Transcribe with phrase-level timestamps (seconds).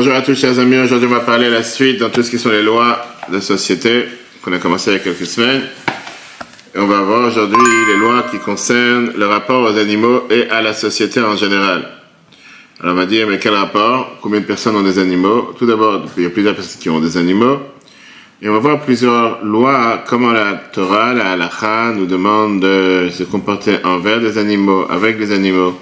[0.00, 2.30] Bonjour à tous chers amis, aujourd'hui on va parler à la suite dans tout ce
[2.30, 4.06] qui sont les lois de société
[4.40, 5.60] qu'on a commencé il y a quelques semaines.
[6.74, 10.62] Et on va voir aujourd'hui les lois qui concernent le rapport aux animaux et à
[10.62, 11.86] la société en général.
[12.80, 14.16] Alors on va dire, mais quel rapport?
[14.22, 15.52] Combien de personnes ont des animaux?
[15.58, 17.58] Tout d'abord, il y a plusieurs personnes qui ont des animaux.
[18.40, 23.24] Et on va voir plusieurs lois, comment la Torah, la halakha, nous demande de se
[23.24, 25.78] comporter envers des animaux, avec des animaux.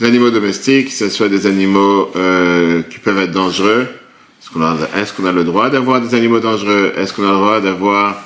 [0.00, 3.86] Des animaux domestiques, que ce soit des animaux euh, qui peuvent être dangereux.
[4.42, 6.92] Est-ce qu'on a, le droit d'avoir des animaux dangereux?
[6.96, 8.20] Est-ce qu'on a le droit d'avoir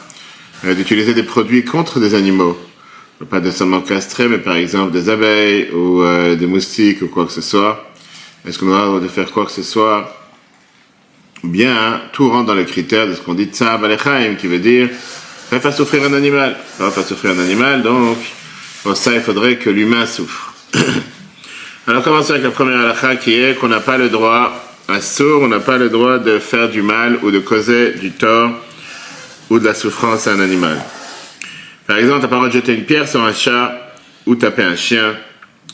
[0.65, 2.59] euh, d'utiliser des produits contre des animaux?
[3.29, 7.27] Pas de seulement castrer, mais par exemple des abeilles ou euh, des moustiques ou quoi
[7.27, 7.93] que ce soit.
[8.47, 10.17] Est-ce qu'on a le droit de faire quoi que ce soit?
[11.45, 14.59] Bien, hein, tout rentre dans les critères de ce qu'on dit Tzav Alechaim, qui veut
[14.59, 14.89] dire
[15.51, 16.57] faire souffrir un animal.
[16.79, 18.17] Faire souffrir un animal, donc
[18.83, 20.55] pour ça il faudrait que l'humain souffre.
[21.89, 24.53] Alors commençons avec la première halakha qui est qu'on n'a pas le droit
[24.89, 28.11] à sourd, on n'a pas le droit de faire du mal ou de causer du
[28.11, 28.51] tort
[29.49, 30.77] ou de la souffrance à un animal.
[31.87, 33.75] Par exemple, t'as pas le droit de jeter une pierre sur un chat
[34.27, 35.15] ou taper un chien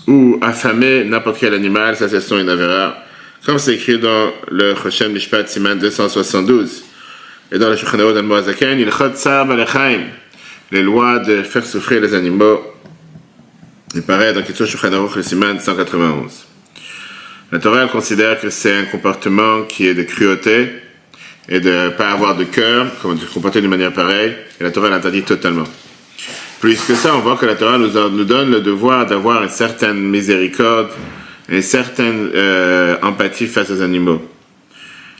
[0.06, 2.96] ou affamer n'importe quel animal, ça c'est son une avéra
[3.44, 6.84] comme c'est écrit dans le Choshen Mishpat Siman 272
[7.50, 9.52] et dans le Shulchan Aruch d'Al-Moazaken, il Sab
[10.70, 12.73] les lois de faire souffrir les animaux.
[13.94, 16.46] Il paraît dans le Shulchan Aruch le Siman 191.
[17.52, 20.68] La Torah considère que c'est un comportement qui est de cruauté
[21.48, 24.64] et de ne pas avoir de cœur, comme de se comporter d'une manière pareille, et
[24.64, 25.64] la Torah l'interdit totalement.
[26.60, 29.50] Plus que ça, on voit que la Torah nous, nous donne le devoir d'avoir une
[29.50, 30.88] certaine miséricorde
[31.48, 34.22] une certaine euh, empathie face aux animaux.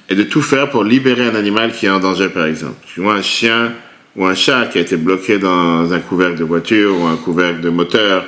[0.08, 2.76] Et de tout faire pour libérer un animal qui est en danger, par exemple.
[2.86, 3.72] Tu vois un chien
[4.16, 7.60] ou un chat qui a été bloqué dans un couvercle de voiture ou un couvercle
[7.60, 8.24] de moteur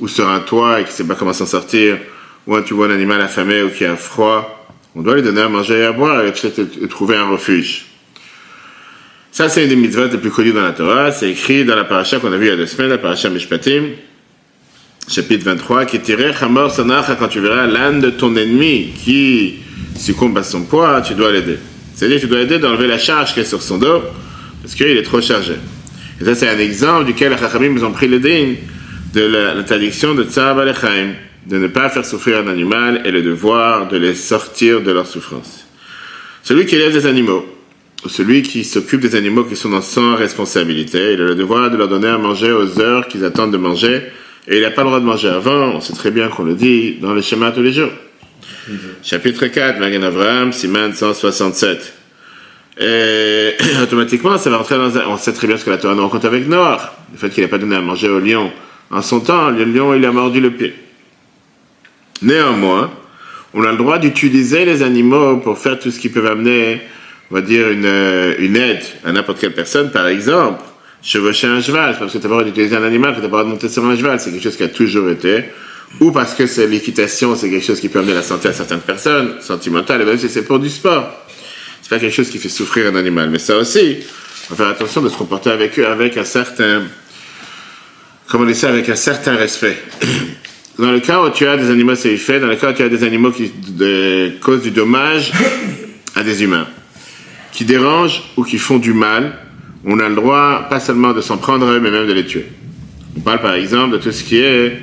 [0.00, 1.98] ou sur un toit et qui ne sait pas comment s'en sortir,
[2.46, 5.48] ou tu vois un animal affamé ou qui a froid, on doit lui donner à
[5.48, 7.86] manger et à boire et peut-être trouver un refuge.
[9.30, 11.12] Ça, c'est une des mitzvot les plus connues dans la Torah.
[11.12, 13.28] C'est écrit dans la paracha qu'on a vue il y a deux semaines, la paracha
[13.28, 13.82] Mishpatim
[15.08, 19.56] chapitre 23, qui tirait Hamor Sanacha, quand tu verras l'âne de ton ennemi qui
[19.96, 21.58] succombe à son poids, tu dois l'aider.
[21.94, 24.02] C'est-à-dire tu dois l'aider d'enlever la charge qui est sur son dos,
[24.62, 25.54] parce qu'il est trop chargé.
[26.20, 28.18] Et ça, c'est un exemple duquel les Chachamim ont pris le
[29.12, 29.24] de
[29.54, 30.58] l'interdiction de Tzab
[31.46, 35.06] de ne pas faire souffrir un animal et le devoir de les sortir de leur
[35.06, 35.66] souffrance.
[36.42, 37.46] Celui qui élève des animaux,
[38.04, 41.70] ou celui qui s'occupe des animaux qui sont dans son responsabilité, il a le devoir
[41.70, 44.02] de leur donner à manger aux heures qu'ils attendent de manger,
[44.48, 46.54] et il n'a pas le droit de manger avant, on sait très bien qu'on le
[46.54, 47.90] dit dans les schémas tous les jours.
[49.02, 51.94] Chapitre 4, Magan Abraham, Siman 167.
[52.78, 54.90] Et automatiquement, ça va rentrer dans.
[55.08, 56.94] On sait très bien ce que la Torah nous rencontre avec Noir.
[57.12, 58.52] Le fait qu'il n'a pas donné à manger au lion
[58.90, 60.74] en son temps, le lion, il a mordu le pied.
[62.22, 62.90] Néanmoins,
[63.54, 66.80] on a le droit d'utiliser les animaux pour faire tout ce qui peut amener,
[67.30, 69.90] on va dire, une, une aide à n'importe quelle personne.
[69.90, 70.62] Par exemple,
[71.02, 73.48] chevaucher un cheval, parce que tu n'as pas d'utiliser un animal tu n'as pas de
[73.48, 75.44] monter sur un cheval, c'est quelque chose qui a toujours été,
[76.00, 78.80] ou parce que c'est l'équitation, c'est quelque chose qui peut amener la santé à certaines
[78.80, 81.08] personnes, sentimentale, et même si c'est pour du sport.
[81.80, 83.98] C'est pas quelque chose qui fait souffrir un animal, mais ça aussi,
[84.50, 86.82] on va faire attention de se comporter avec eux avec un certain,
[88.46, 89.76] dit ça, avec un certain respect.
[90.78, 92.90] Dans le cas où tu as des animaux fait, dans le cas où tu as
[92.90, 93.50] des animaux qui
[94.42, 95.32] causent du dommage
[96.14, 96.66] à des humains,
[97.50, 99.38] qui dérangent ou qui font du mal,
[99.86, 102.44] on a le droit pas seulement de s'en prendre mais même de les tuer.
[103.16, 104.82] On parle par exemple de tout ce qui est,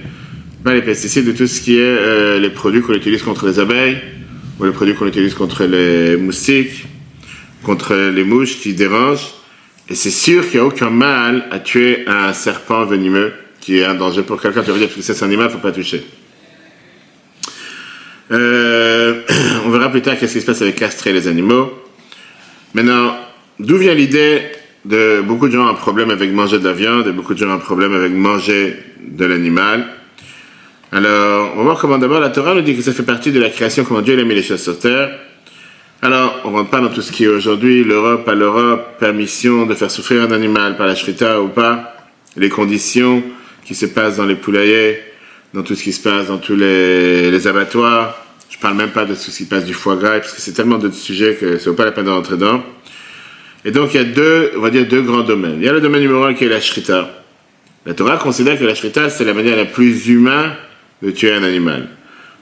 [0.63, 3.59] pas les pesticides, de tout ce qui est euh, les produits qu'on utilise contre les
[3.59, 4.01] abeilles,
[4.59, 6.85] ou les produits qu'on utilise contre les moustiques,
[7.61, 9.31] contre les mouches qui dérangent.
[9.93, 13.31] Et c'est sûr qu'il n'y a aucun mal à tuer un serpent venimeux
[13.61, 14.63] qui est un danger pour quelqu'un.
[14.63, 16.03] Tu vas dire que c'est un animal, il ne faut pas toucher.
[18.31, 19.21] Euh,
[19.67, 21.71] on verra plus tard qu'est-ce qui se passe avec castrer les animaux.
[22.73, 23.15] Maintenant,
[23.59, 24.41] d'où vient l'idée
[24.83, 27.37] de beaucoup de gens ont un problème avec manger de la viande et beaucoup de
[27.37, 29.85] gens ont un problème avec manger de l'animal?
[30.91, 33.39] Alors, on va voir comment d'abord la Torah nous dit que ça fait partie de
[33.39, 35.11] la création, comment Dieu a mis les choses sur terre.
[36.03, 39.73] Alors, on rentre pas dans tout ce qui est aujourd'hui, l'Europe à l'Europe, permission de
[39.73, 41.95] faire souffrir un animal par la shrita ou pas,
[42.35, 43.23] les conditions
[43.63, 44.99] qui se passent dans les poulaillers,
[45.53, 48.21] dans tout ce qui se passe dans tous les, abattoirs.
[48.49, 50.51] Je parle même pas de ce qui se passe du foie gras, parce que c'est
[50.51, 52.61] tellement de sujets que ça vaut pas la peine de rentrer dedans.
[53.63, 55.59] Et donc il y a deux, on va dire deux grands domaines.
[55.59, 57.23] Il y a le domaine numéro un qui est la shrita.
[57.85, 60.51] La Torah considère que la shrita c'est la manière la plus humaine
[61.01, 61.87] de tuer un animal.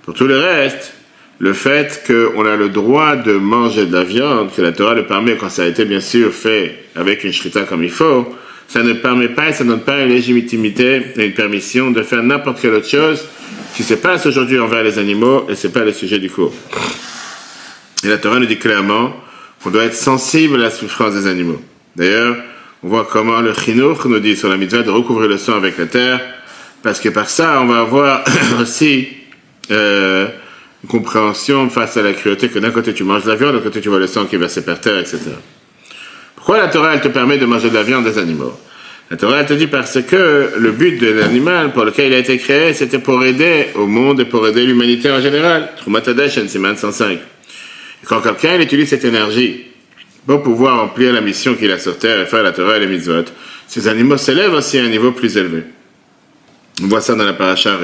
[0.02, 0.96] Pour tout le reste,
[1.42, 5.08] le fait qu'on a le droit de manger de la viande, que la Torah le
[5.08, 8.36] permet quand ça a été bien sûr fait avec une shrita comme il faut,
[8.68, 12.04] ça ne permet pas et ça ne donne pas une légitimité et une permission de
[12.04, 13.28] faire n'importe quelle autre chose
[13.76, 16.54] qui se passe aujourd'hui envers les animaux et c'est pas le sujet du cours.
[18.04, 19.12] Et la Torah nous dit clairement
[19.64, 21.60] qu'on doit être sensible à la souffrance des animaux.
[21.96, 22.36] D'ailleurs,
[22.84, 25.80] on voit comment le Chinour nous dit sur la mitzvah de recouvrir le sang avec
[25.80, 26.22] la terre,
[26.84, 28.24] parce que par ça, on va avoir
[28.62, 29.08] aussi
[29.72, 30.28] euh,
[30.84, 33.54] une compréhension face à la cruauté que d'un côté tu manges de la viande, de
[33.56, 35.20] l'autre côté tu vois le sang qui va se par terre, etc.
[36.36, 38.54] Pourquoi la Torah, elle te permet de manger de la viande des animaux?
[39.12, 42.18] La Torah, elle te dit parce que le but de l'animal pour lequel il a
[42.18, 45.70] été créé, c'était pour aider au monde et pour aider l'humanité en général.
[45.78, 47.12] Trumatadesh, Siman 105.
[47.12, 47.20] Et
[48.06, 49.66] quand quelqu'un utilise cette énergie
[50.26, 52.88] pour pouvoir remplir la mission qu'il a sur terre et faire la Torah et les
[52.88, 53.26] mitzvot,
[53.68, 55.64] ces animaux s'élèvent aussi à un niveau plus élevé.
[56.82, 57.78] On voit ça dans la paracha.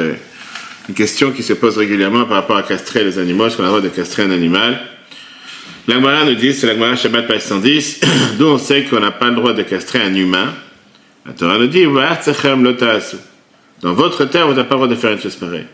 [0.89, 3.65] Une question qui se pose régulièrement par rapport à castrer les animaux, est-ce qu'on a
[3.65, 4.79] le droit de castrer un animal
[5.87, 8.01] L'Agmara nous dit, c'est l'Agmara Shabbat page 110,
[8.39, 10.53] d'où on sait qu'on n'a pas le droit de castrer un humain.
[11.25, 11.83] La Torah nous dit,
[13.81, 15.67] dans votre terre, vous n'avez pas le droit de faire une chose pareille.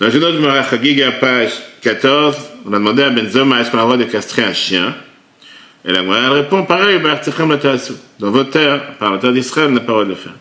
[0.00, 2.36] Dans une autre Gemara Chagiga, page 14,
[2.66, 4.94] on a demandé à Benzoma, est-ce qu'on a le droit de castrer un chien?
[5.84, 7.00] Et la elle répond, pareil,
[8.18, 10.34] dans votre terre, par la terre d'Israël, on n'a pas le droit de le faire.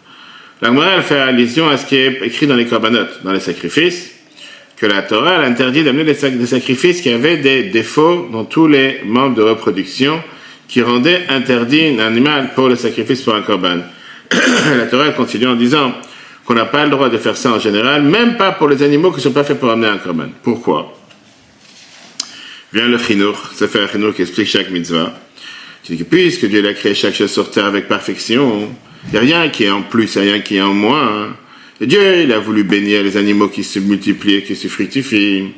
[0.61, 4.11] La elle fait allusion à ce qui est écrit dans les corbanotes, dans les sacrifices,
[4.75, 9.01] que la Torah a interdit d'amener des, sacrifices qui avaient des défauts dans tous les
[9.05, 10.21] membres de reproduction
[10.67, 13.79] qui rendaient interdit un animal pour le sacrifice pour un korban.
[14.31, 15.93] la Torah continue en disant
[16.45, 19.11] qu'on n'a pas le droit de faire ça en général, même pas pour les animaux
[19.11, 20.27] qui ne sont pas faits pour amener un korban.
[20.43, 20.93] Pourquoi?
[22.73, 25.17] Vient le chinour, ça fait un chinour qui explique chaque mitzvah.
[25.83, 28.69] qui dit que puisque Dieu a créé chaque chose sur terre avec perfection,
[29.05, 30.73] il n'y a rien qui est en plus, il n'y a rien qui est en
[30.73, 31.07] moins.
[31.07, 31.35] Hein.
[31.81, 35.51] Dieu, il a voulu bénir les animaux qui se multiplient, qui se fructifient.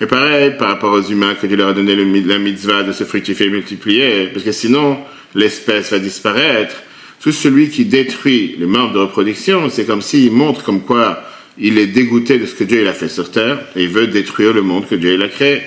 [0.00, 3.04] Et pareil, par rapport aux humains, que Dieu leur a donné la mitzvah de se
[3.04, 4.98] fructifier et multiplier, parce que sinon,
[5.34, 6.74] l'espèce va disparaître.
[7.22, 11.22] Tout celui qui détruit les membres de reproduction, c'est comme s'il montre comme quoi
[11.56, 14.08] il est dégoûté de ce que Dieu il a fait sur terre, et il veut
[14.08, 15.62] détruire le monde que Dieu il a créé.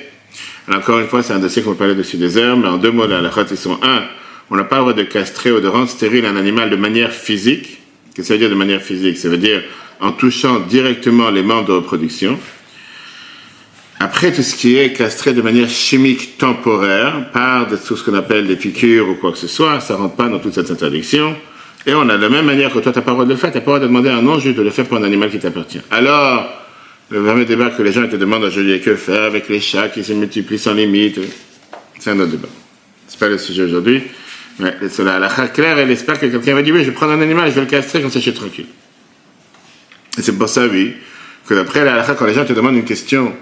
[0.67, 2.91] Alors, encore une fois, c'est un dossier qu'on parler dessus des herbes, mais en deux
[2.91, 4.03] mots, là, la ils sont un,
[4.49, 7.11] on n'a pas le droit de castrer ou de rendre stérile un animal de manière
[7.11, 7.79] physique.
[8.13, 9.17] Qu'est-ce que ça veut dire de manière physique?
[9.17, 9.63] Ça veut dire
[9.99, 12.37] en touchant directement les membres de reproduction.
[13.99, 18.45] Après, tout ce qui est castré de manière chimique temporaire, par tout ce qu'on appelle
[18.45, 21.35] des piqûres ou quoi que ce soit, ça rentre pas dans toute cette interdiction.
[21.87, 23.31] Et on a de la même manière que toi, tu n'as pas le droit de
[23.31, 24.85] le faire, tu n'as pas le droit de demander à un ange de le faire
[24.85, 25.81] pour un animal qui t'appartient.
[25.91, 26.49] Alors,
[27.09, 30.03] le fameux débat que les gens te demandent aujourd'hui, que faire avec les chats qui
[30.03, 31.19] se multiplient sans limite,
[31.99, 32.49] c'est un autre débat.
[33.07, 34.01] C'est pas le sujet aujourd'hui.
[34.59, 37.11] Mais c'est la, la claire, elle espère que quelqu'un va dire, oui, je vais prendre
[37.11, 38.67] un animal, je vais le castrer, comme ça je suis tranquille.
[40.17, 40.93] Et c'est pour ça, oui,
[41.47, 43.33] que d'après la quand les gens te demandent une question,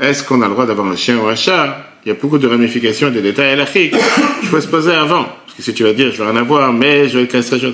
[0.00, 2.38] est-ce qu'on a le droit d'avoir un chien ou un chat Il y a beaucoup
[2.38, 3.94] de ramifications, de détails halachiques.
[4.42, 5.24] Il faut se poser avant.
[5.24, 7.58] Parce que si tu vas dire, je vais en avoir, mais je vais le castrer,
[7.58, 7.68] je...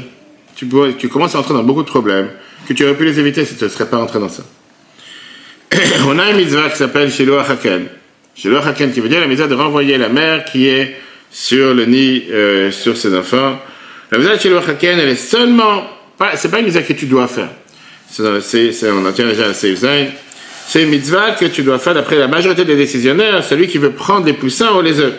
[0.55, 0.69] tu,
[0.99, 2.31] tu commences à entrer dans beaucoup de problèmes
[2.67, 4.45] que tu aurais pu les éviter si tu ne serais pas entré dans ça.
[6.07, 7.87] On a une mitzvah qui s'appelle Shiloh Haken.
[8.35, 10.97] Shiloh Haken qui veut dire la mitzvah de renvoyer la mère qui est
[11.33, 13.59] sur le nid, euh, sur ses enfants.
[14.11, 15.85] La de Shiloh Haken, elle est seulement,
[16.35, 17.49] c'est pas une mitzvah que tu dois faire
[18.41, 22.29] c'est, on en tient déjà à c'est une mitzvah que tu dois faire d'après la
[22.29, 25.15] majorité des décisionnaires, celui qui veut prendre les poussins ou les œufs,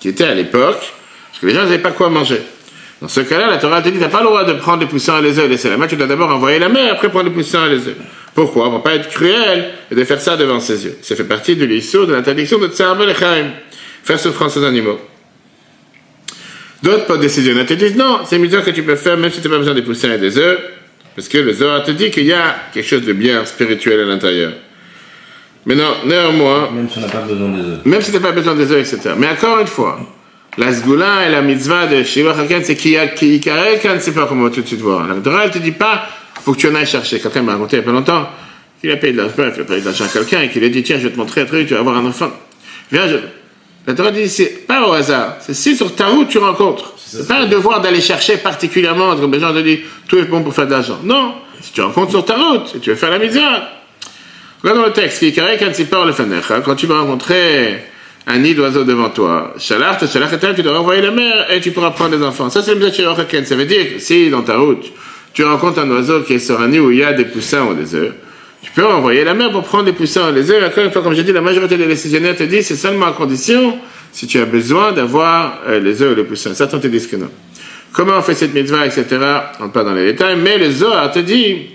[0.00, 2.40] qui était à l'époque, parce que les gens n'avaient pas quoi manger.
[3.02, 4.86] Dans ce cas-là, la Torah te dit, tu n'as pas le droit de prendre les
[4.86, 7.26] poussins et les œufs, laisser la main, tu dois d'abord envoyer la main, après prendre
[7.26, 7.96] les poussins et les œufs.
[8.34, 8.68] Pourquoi?
[8.68, 10.96] Va pas être cruel et de faire ça devant ses yeux.
[11.02, 12.96] Ça fait partie de l'issue de l'interdiction de Tsar
[14.04, 15.00] faire souffrance aux animaux.
[16.84, 19.48] D'autres décisionnaires te disent, non, c'est une mitzvah que tu peux faire même si tu
[19.48, 20.58] n'as pas besoin des poussins et des œufs,
[21.16, 24.04] parce que le Zohar te dit qu'il y a quelque chose de bien spirituel à
[24.04, 24.52] l'intérieur.
[25.64, 26.70] Mais non, néanmoins.
[26.70, 27.78] Même si on n'a pas besoin des œufs.
[27.86, 29.14] Même si tu n'as pas besoin des œufs, etc.
[29.16, 29.98] Mais encore une fois,
[30.58, 34.12] la sgoula et la mitzvah de Shiva Hakan, c'est qu'il y a qui quand c'est
[34.12, 35.08] pas comment tout de suite voir.
[35.08, 36.06] La Torah, elle te dit pas,
[36.44, 37.18] faut que tu en ailles chercher.
[37.18, 38.28] Quelqu'un m'a raconté il y a pas longtemps
[38.78, 40.68] qu'il a payé de l'argent, il a payé de l'argent à quelqu'un et qu'il a
[40.68, 42.30] dit, tiens, je vais te montrer un truc, tu vas avoir un enfant.
[42.92, 43.16] Viens, je...
[43.86, 45.36] La Torah dit, c'est pas au hasard.
[45.40, 46.94] C'est si sur ta route tu rencontres.
[46.96, 50.42] C'est pas un devoir d'aller chercher particulièrement, comme les gens te disent, tout est bon
[50.42, 50.98] pour faire de l'argent.
[51.04, 51.34] Non.
[51.60, 53.68] Si tu rencontres sur ta route, si tu veux faire la misère.
[54.62, 57.84] Regarde dans le texte, qui est carré quand le fenecha, quand tu vas rencontrer
[58.26, 62.16] un nid d'oiseau devant toi, shalach, tu dois envoyer la mer et tu pourras prendre
[62.16, 62.48] les enfants.
[62.48, 63.14] Ça, c'est le misère
[63.44, 64.90] Ça veut dire que si dans ta route,
[65.34, 67.64] tu rencontres un oiseau qui est sur un nid où il y a des poussins
[67.66, 68.14] ou des œufs,
[68.64, 70.64] tu peux envoyer la mer pour prendre des poussins ou des œufs.
[70.64, 73.12] Encore une fois, comme j'ai dit, la majorité des décisionnaires te disent c'est seulement à
[73.12, 73.78] condition
[74.10, 76.54] si tu as besoin d'avoir euh, les œufs ou les poussins.
[76.54, 77.28] Certains te disent que non.
[77.92, 79.06] Comment on fait cette mitzvah, etc.
[79.60, 81.66] On ne pas dans les détails, mais le Zohar te dit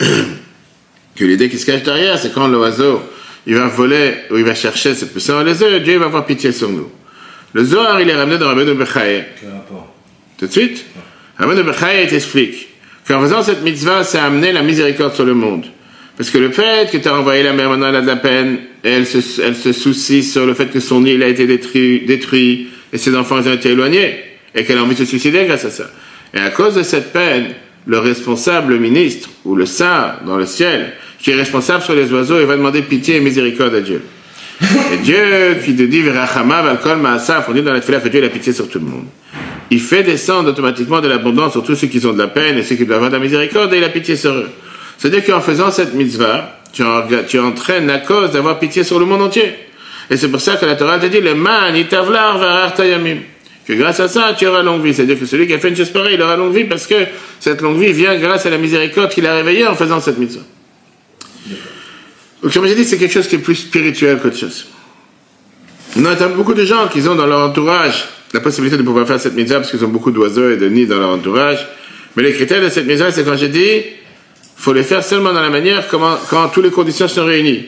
[0.00, 3.02] que l'idée qui se cache derrière, c'est quand l'oiseau
[3.46, 6.24] il va voler ou il va chercher ses poussins ou les œufs, Dieu va avoir
[6.24, 6.90] pitié sur nous.
[7.52, 9.24] Le Zohar, il est ramené dans Rabbeinu Bechaye.
[10.38, 10.86] Tout de suite
[11.36, 12.67] Rabbeinu Bechaye t'explique
[13.08, 15.64] qu'en faisant cette mitzvah, c'est amener la miséricorde sur le monde.
[16.16, 18.16] Parce que le fait que tu as envoyé la mère, maintenant elle a de la
[18.16, 21.46] peine, et elle se, elle se soucie sur le fait que son île a été
[21.46, 24.16] détruit, détruit et ses enfants ont été éloignés,
[24.54, 25.90] et qu'elle a envie de se suicider grâce à ça.
[26.34, 27.54] Et à cause de cette peine,
[27.86, 32.40] le responsable ministre, ou le saint dans le ciel, qui est responsable sur les oiseaux,
[32.40, 34.02] il va demander pitié et miséricorde à Dieu.
[34.92, 38.68] Et Dieu qui te dit, on dit dans la fila que Dieu a pitié sur
[38.68, 39.06] tout le monde.
[39.70, 42.62] Il fait descendre automatiquement de l'abondance sur tous ceux qui ont de la peine et
[42.62, 44.48] ceux qui doivent avoir de la miséricorde et il a pitié sur eux.
[44.96, 46.82] C'est-à-dire qu'en faisant cette mitzvah, tu,
[47.28, 49.54] tu entraînes la cause d'avoir pitié sur le monde entier.
[50.10, 53.18] Et c'est pour ça que la Torah te dit, le man, itavlar, varar tayamim.
[53.66, 54.94] Que grâce à ça, tu auras longue vie.
[54.94, 56.94] C'est-à-dire que celui qui a fait une chose pareille, il aura longue vie parce que
[57.38, 60.44] cette longue vie vient grâce à la miséricorde qu'il a réveillée en faisant cette mitzvah.
[62.42, 64.66] Donc, comme j'ai dit, c'est quelque chose qui est plus spirituel qu'autre chose.
[65.98, 69.20] On a beaucoup de gens qui ont dans leur entourage la possibilité de pouvoir faire
[69.20, 71.66] cette mitzvah parce qu'ils ont beaucoup d'oiseaux et de nids dans leur entourage.
[72.16, 73.82] Mais les critères de cette mitzvah, c'est quand j'ai dit,
[74.56, 77.66] faut les faire seulement dans la manière comment, quand toutes les conditions sont réunies.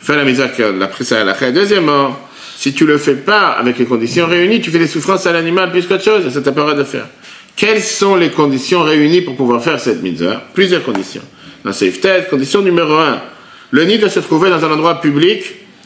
[0.00, 0.50] Faire la misère
[0.80, 2.16] après ça à la Deuxièmement,
[2.56, 5.70] si tu le fais pas avec les conditions réunies, tu fais des souffrances à l'animal
[5.70, 7.06] plus qu'autre chose, ça t'a pas de faire.
[7.56, 11.22] Quelles sont les conditions réunies pour pouvoir faire cette mitzvah Plusieurs conditions.
[11.64, 13.20] Dans Tête, condition numéro un,
[13.70, 15.42] le nid doit se trouver dans un endroit public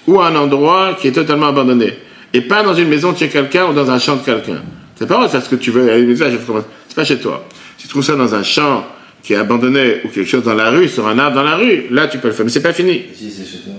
[0.07, 1.95] ou un endroit qui est totalement abandonné.
[2.35, 4.62] Et pas dans une maison de chez quelqu'un ou dans un champ de quelqu'un.
[4.97, 6.17] C'est pas faire ce que tu veux.
[6.17, 7.45] C'est pas chez toi.
[7.77, 8.87] Si tu trouves ça dans un champ
[9.23, 11.85] qui est abandonné ou quelque chose dans la rue, sur un arbre dans la rue,
[11.91, 12.45] là tu peux le faire.
[12.45, 13.03] Mais c'est pas fini.
[13.15, 13.75] si c'est chez toi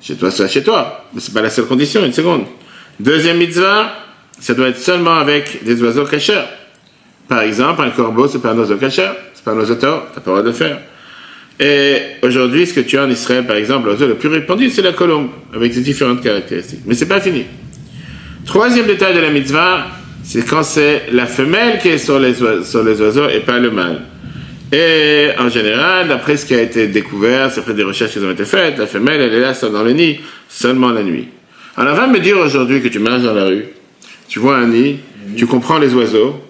[0.00, 1.04] Chez toi, c'est chez toi.
[1.14, 2.44] Mais c'est pas la seule condition, une seconde.
[3.00, 3.92] Deuxième mitzvah,
[4.40, 6.48] ça doit être seulement avec des oiseaux cacheurs.
[7.28, 10.20] Par exemple, un corbeau, c'est pas un oiseau cacheur, c'est pas un oiseau tort, t'as
[10.20, 10.78] pas le droit de le faire.
[11.60, 14.82] Et aujourd'hui, ce que tu as en Israël, par exemple, l'oiseau le plus répandu, c'est
[14.82, 16.80] la colombe, avec ses différentes caractéristiques.
[16.86, 17.44] Mais c'est pas fini.
[18.48, 19.88] Troisième détail de la mitzvah,
[20.24, 23.70] c'est quand c'est la femelle qui est sur les, sur les oiseaux et pas le
[23.70, 24.00] mâle.
[24.72, 28.30] Et en général, d'après ce qui a été découvert, c'est après des recherches qui ont
[28.30, 31.28] été faites, la femelle, elle est là dans le nid seulement la nuit.
[31.76, 33.66] Alors, va me dire aujourd'hui que tu marches dans la rue,
[34.30, 34.96] tu vois un nid,
[35.36, 36.40] tu comprends les oiseaux,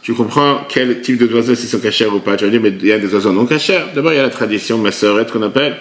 [0.00, 2.36] tu comprends quel type d'oiseaux s'ils sont cachés ou pas.
[2.36, 3.78] Tu vas dire, mais il y a des oiseaux non cachés.
[3.94, 5.76] D'abord, il y a la tradition massorette qu'on appelle.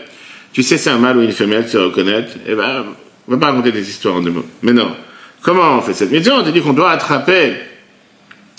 [0.51, 2.33] Tu sais, c'est un mâle ou une femelle, tu reconnaître.
[2.45, 2.83] Eh ben,
[3.25, 4.45] on va pas raconter des histoires en deux mots.
[4.61, 4.91] Mais non.
[5.41, 7.53] Comment on fait cette mission On te dit qu'on doit attraper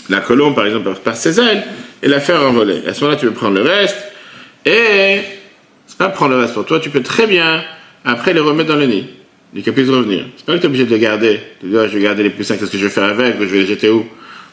[0.09, 1.63] la colombe, par exemple, par ses ailes,
[2.03, 2.83] et la faire envoler.
[2.87, 3.97] À ce moment-là, tu peux prendre le reste,
[4.67, 5.21] et
[5.87, 7.63] c'est pas prendre le reste pour toi, tu peux très bien,
[8.05, 9.07] après, les remettre dans le nid,
[9.55, 10.25] et qu'elles puissent revenir.
[10.37, 11.41] C'est pas que tu es obligé de les garder.
[11.61, 13.43] Tu dis, ah, je vais garder les poussins, qu'est-ce que je vais faire avec, ou
[13.43, 14.05] je vais les jeter où?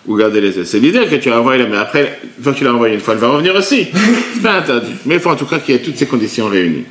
[0.06, 0.68] Ou garder les ailes.
[0.68, 3.02] C'est l'idée que tu as envoyé, mais après, une fois que tu l'as envoyé une
[3.02, 3.88] fois, elle va revenir aussi.
[4.34, 4.94] C'est pas interdit.
[5.06, 6.86] Mais il faut en tout cas qu'il y ait toutes ces conditions réunies.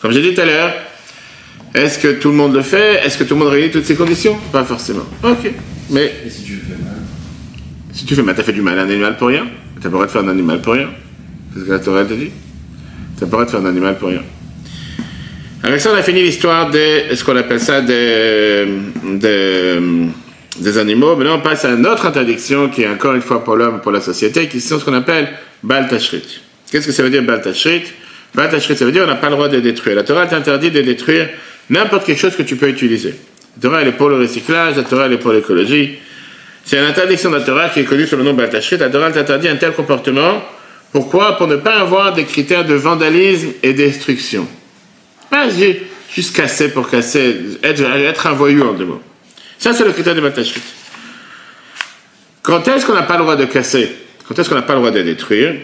[0.00, 0.72] Comme j'ai dit tout à l'heure,
[1.74, 3.04] est-ce que tout le monde le fait?
[3.04, 4.36] Est-ce que tout le monde réunit toutes ces conditions?
[4.52, 5.04] Pas forcément.
[5.22, 5.50] Ok.
[5.90, 6.12] Mais.
[6.26, 6.96] Et si tu fais mal?
[7.92, 9.46] Si tu fais mal, t'as fait du mal à un animal pour rien?
[9.76, 10.88] T'as pas le droit de faire un animal pour rien?
[11.52, 12.30] C'est ce que la Torah te dit
[13.18, 14.22] T'as pas le droit de faire un animal pour rien.
[15.62, 18.66] Avec ça, on a fini l'histoire de ce qu'on appelle ça des,
[19.04, 19.78] des,
[20.58, 21.16] des, animaux.
[21.16, 23.92] Maintenant, on passe à une autre interdiction qui est encore une fois pour l'homme, pour
[23.92, 25.28] la société, qui sont ce qu'on appelle
[25.68, 26.40] Tashrit.
[26.70, 27.82] Qu'est-ce que ça veut dire Bal Tashrit?
[28.34, 29.96] Tashrit, ça veut dire on n'a pas le droit de détruire.
[29.96, 31.28] La Torah t'interdit de détruire
[31.70, 33.14] n'importe quelle chose que tu peux utiliser.
[33.56, 35.98] La Torah, elle est pour le recyclage, la Torah, elle est pour l'écologie.
[36.64, 38.42] C'est une interdiction de la Torah qui est connue sous le nom de.
[38.42, 40.44] La Torah t'interdit un tel comportement.
[40.92, 41.36] Pourquoi?
[41.36, 44.46] Pour ne pas avoir des critères de vandalisme et destruction.
[45.30, 49.02] Pas juste casser pour casser, être, être un voyou en deux mots.
[49.58, 50.62] Ça, c'est le critère de Baltachrit.
[52.42, 53.92] Quand est-ce qu'on n'a pas le droit de casser?
[54.26, 55.54] Quand est-ce qu'on n'a pas le droit de détruire?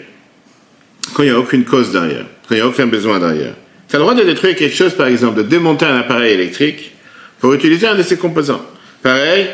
[1.14, 3.54] Quand il n'y a aucune cause derrière, quand il n'y a aucun besoin derrière.
[3.88, 6.92] Tu as le droit de détruire quelque chose, par exemple, de démonter un appareil électrique
[7.38, 8.64] pour utiliser un de ses composants.
[9.02, 9.46] Pareil,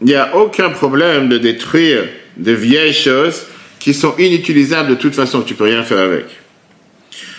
[0.00, 2.04] il n'y a aucun problème de détruire
[2.36, 3.46] de vieilles choses
[3.78, 6.26] qui sont inutilisables de toute façon, tu peux rien faire avec.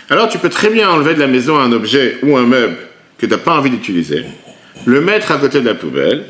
[0.10, 2.78] Alors tu peux très bien enlever de la maison un objet ou un meuble
[3.18, 4.26] que tu n'as pas envie d'utiliser,
[4.86, 6.26] le mettre à côté de la poubelle,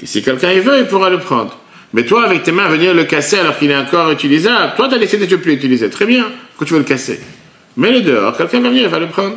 [0.00, 1.58] et si quelqu'un y veut, il pourra le prendre.
[1.94, 4.94] Mais toi, avec tes mains, venir le casser alors qu'il est encore utilisable, toi, tu
[4.94, 5.88] as décidé de ne plus l'utiliser.
[5.88, 6.26] Très bien,
[6.58, 7.18] quand tu veux le casser.
[7.76, 9.36] Mets-le dehors, quelqu'un va venir, va le prendre.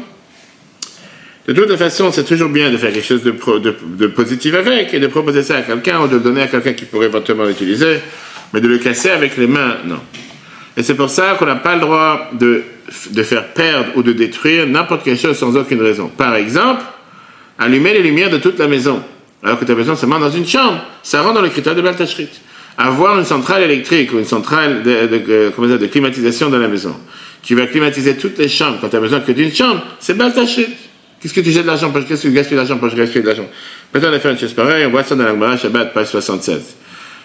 [1.48, 5.08] De toute façon, c'est toujours bien de faire quelque chose de, positif avec et de
[5.08, 8.00] proposer ça à quelqu'un ou de le donner à quelqu'un qui pourrait éventuellement l'utiliser,
[8.54, 10.00] mais de le casser avec les mains, non.
[10.78, 12.62] Et c'est pour ça qu'on n'a pas le droit de,
[13.12, 16.08] de, faire perdre ou de détruire n'importe quelle chose sans aucune raison.
[16.08, 16.84] Par exemple,
[17.58, 19.02] allumer les lumières de toute la maison,
[19.44, 20.80] alors que tu as besoin seulement dans une chambre.
[21.04, 22.30] Ça rentre dans le critère de Baltachrit.
[22.78, 26.96] Avoir une centrale électrique ou une centrale de climatisation dans la maison
[27.42, 30.68] qui va climatiser toutes les chambres quand tu as besoin que d'une chambre, c'est Baltachrit.
[31.20, 31.92] Qu'est-ce que tu jettes de l'argent?
[31.92, 33.48] Qu'est-ce que tu gaspilles de l'argent pour gaspiller de l'argent?
[33.94, 36.62] Maintenant, on a fait une chose pareille, on voit ça dans la Shabbat, page 76.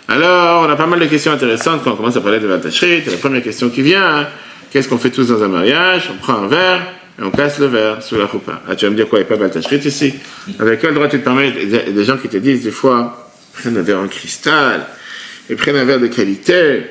[0.08, 3.02] Alors, on a pas mal de questions intéressantes quand on commence à parler de Vatashrit.
[3.06, 4.26] La première question qui vient, hein,
[4.70, 6.10] qu'est-ce qu'on fait tous dans un mariage?
[6.12, 6.82] On prend un verre,
[7.18, 8.62] et on casse le verre sous la roupa.
[8.68, 10.14] Ah, tu vas me dire quoi, il n'y a pas Baltachrit ici
[10.58, 11.52] Avec quel droit tu te permets?
[11.52, 14.86] Des gens qui te disent des fois, prennent un verre en cristal,
[15.48, 16.82] et prennent un verre de qualité.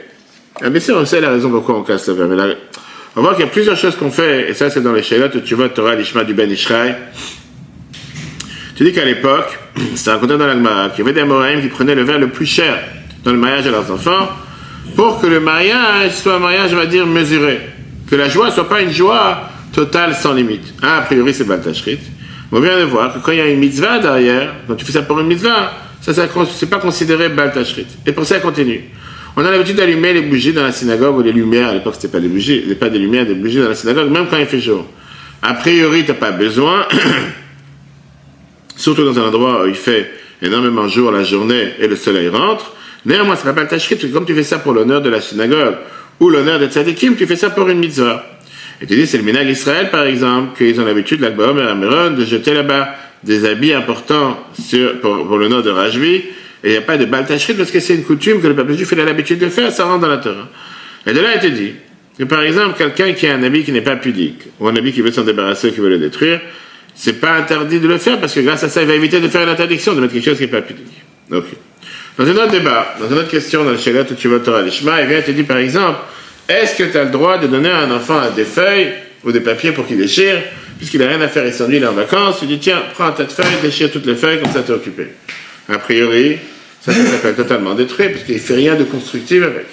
[0.61, 2.27] Ah, bien sûr, on sait la raison pourquoi on casse le verre.
[2.27, 2.55] Mais là,
[3.15, 5.29] on voit qu'il y a plusieurs choses qu'on fait, et ça c'est dans les Shailot
[5.45, 6.95] tu vois Torah l'Ishma du Ben Ishraï.
[8.75, 9.59] Tu dis qu'à l'époque,
[9.95, 12.47] c'est raconté dans l'Agmara, qu'il y avait des Amoraïm qui prenaient le verre le plus
[12.47, 12.79] cher
[13.23, 14.29] dans le mariage de leurs enfants,
[14.95, 17.61] pour que le mariage soit un mariage, on va dire, mesuré.
[18.09, 20.73] Que la joie ne soit pas une joie totale sans limite.
[20.81, 21.99] Ah, a priori, c'est Baltashrit.
[22.51, 24.91] On vient de voir que quand il y a une mitzvah derrière, quand tu fais
[24.91, 27.87] ça pour une mitzvah, ça, ça c'est pas considéré Baltashrit.
[28.05, 28.83] Et pour ça, continue.
[29.35, 32.11] On a l'habitude d'allumer les bougies dans la synagogue, ou les lumières, à l'époque, c'était
[32.11, 34.59] pas des bougies, pas des lumières, des bougies dans la synagogue, même quand il fait
[34.59, 34.85] jour.
[35.41, 36.85] A priori, t'as pas besoin,
[38.75, 40.11] surtout dans un endroit où il fait
[40.41, 42.75] énormément jour la journée et le soleil rentre.
[43.05, 45.77] Néanmoins, c'est pas Baltashrit, parce que comme tu fais ça pour l'honneur de la synagogue,
[46.19, 48.23] ou l'honneur de tzadikim, tu fais ça pour une mitzvah.
[48.81, 52.11] Et tu dis, c'est le Minag Israël, par exemple, qu'ils ont l'habitude, l'Akbaom et Ameron,
[52.11, 54.37] de jeter là-bas des habits importants
[55.01, 56.23] pour, pour l'honneur de Rajvi,
[56.63, 58.73] et il n'y a pas de Baltashrit parce que c'est une coutume que le peuple
[58.73, 60.47] juif a l'habitude de faire, ça rentre dans la Torah.
[61.05, 61.73] Et de là, il te dit
[62.17, 64.93] que, par exemple, quelqu'un qui a un habit qui n'est pas pudique, ou un habit
[64.93, 66.39] qui veut s'en débarrasser, qui veut le détruire,
[66.95, 69.27] c'est pas interdit de le faire parce que grâce à ça, il va éviter de
[69.27, 71.01] faire une interdiction, de mettre quelque chose qui n'est pas pudique.
[71.31, 71.45] Ok.
[72.17, 74.61] Dans un autre débat, dans une autre question, dans le Shelet où tu vas Torah
[74.61, 75.99] Lishma, il vient te dire, par exemple,
[76.47, 78.93] est-ce que tu as le droit de donner à un enfant des feuilles
[79.23, 80.41] ou des papiers pour qu'il déchire,
[80.77, 83.09] puisqu'il n'a rien à faire, il s'ennuie, il est en vacances, tu dis tiens, prends
[83.09, 85.07] de feuilles, déchire toutes les feuilles, comme ça t'es occupé.
[85.69, 86.37] A priori,
[86.85, 89.67] ça s'appelle totalement détruit, parce qu'il ne fait rien de constructif avec.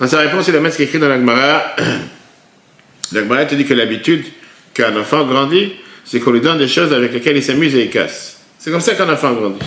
[0.00, 1.76] Dans sa réponse, il a mettre ce qui est écrit dans l'Agmara.
[3.12, 4.24] L'Agmara te dit que l'habitude
[4.72, 5.74] qu'un enfant grandit,
[6.04, 8.40] c'est qu'on lui donne des choses avec lesquelles il s'amuse et il casse.
[8.58, 9.64] C'est comme ça qu'un enfant grandit.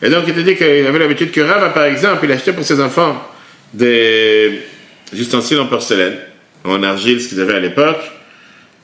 [0.00, 2.64] Et donc, il te dit qu'il avait l'habitude que Rav, par exemple, il achetait pour
[2.64, 3.22] ses enfants
[3.74, 4.62] des
[5.12, 6.16] ustensiles en porcelaine,
[6.64, 8.00] en argile, ce qu'ils avaient à l'époque.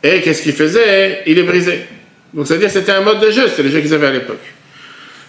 [0.02, 1.23] Et qu'est-ce qu'il faisait?
[1.26, 1.87] Il les brisait.
[2.34, 4.43] Donc, c'est-à-dire c'était un mode de jeu, c'était le jeu qu'ils avaient à l'époque.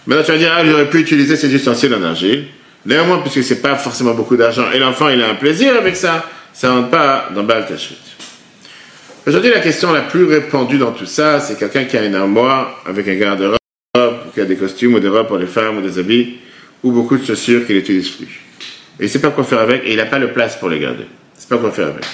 [0.06, 2.44] Maintenant, tu vas dire, ah, j'aurais pu utiliser ces ustensiles en argile.
[2.84, 6.24] Néanmoins, puisque c'est pas forcément beaucoup d'argent, et l'enfant, il a un plaisir avec ça,
[6.52, 7.98] ça rentre pas dans Baal Tashrit.
[9.26, 12.80] Aujourd'hui, la question la plus répandue dans tout ça, c'est quelqu'un qui a une armoire
[12.86, 13.58] avec un garde-robe,
[14.32, 16.36] qui a des costumes ou des robes pour les femmes ou des habits,
[16.84, 18.40] ou beaucoup de chaussures qu'il n'utilise plus.
[19.00, 20.78] Et il sait pas quoi faire avec et il n'a pas de place pour les
[20.78, 21.06] garder.
[21.36, 22.04] Il sait pas quoi faire avec.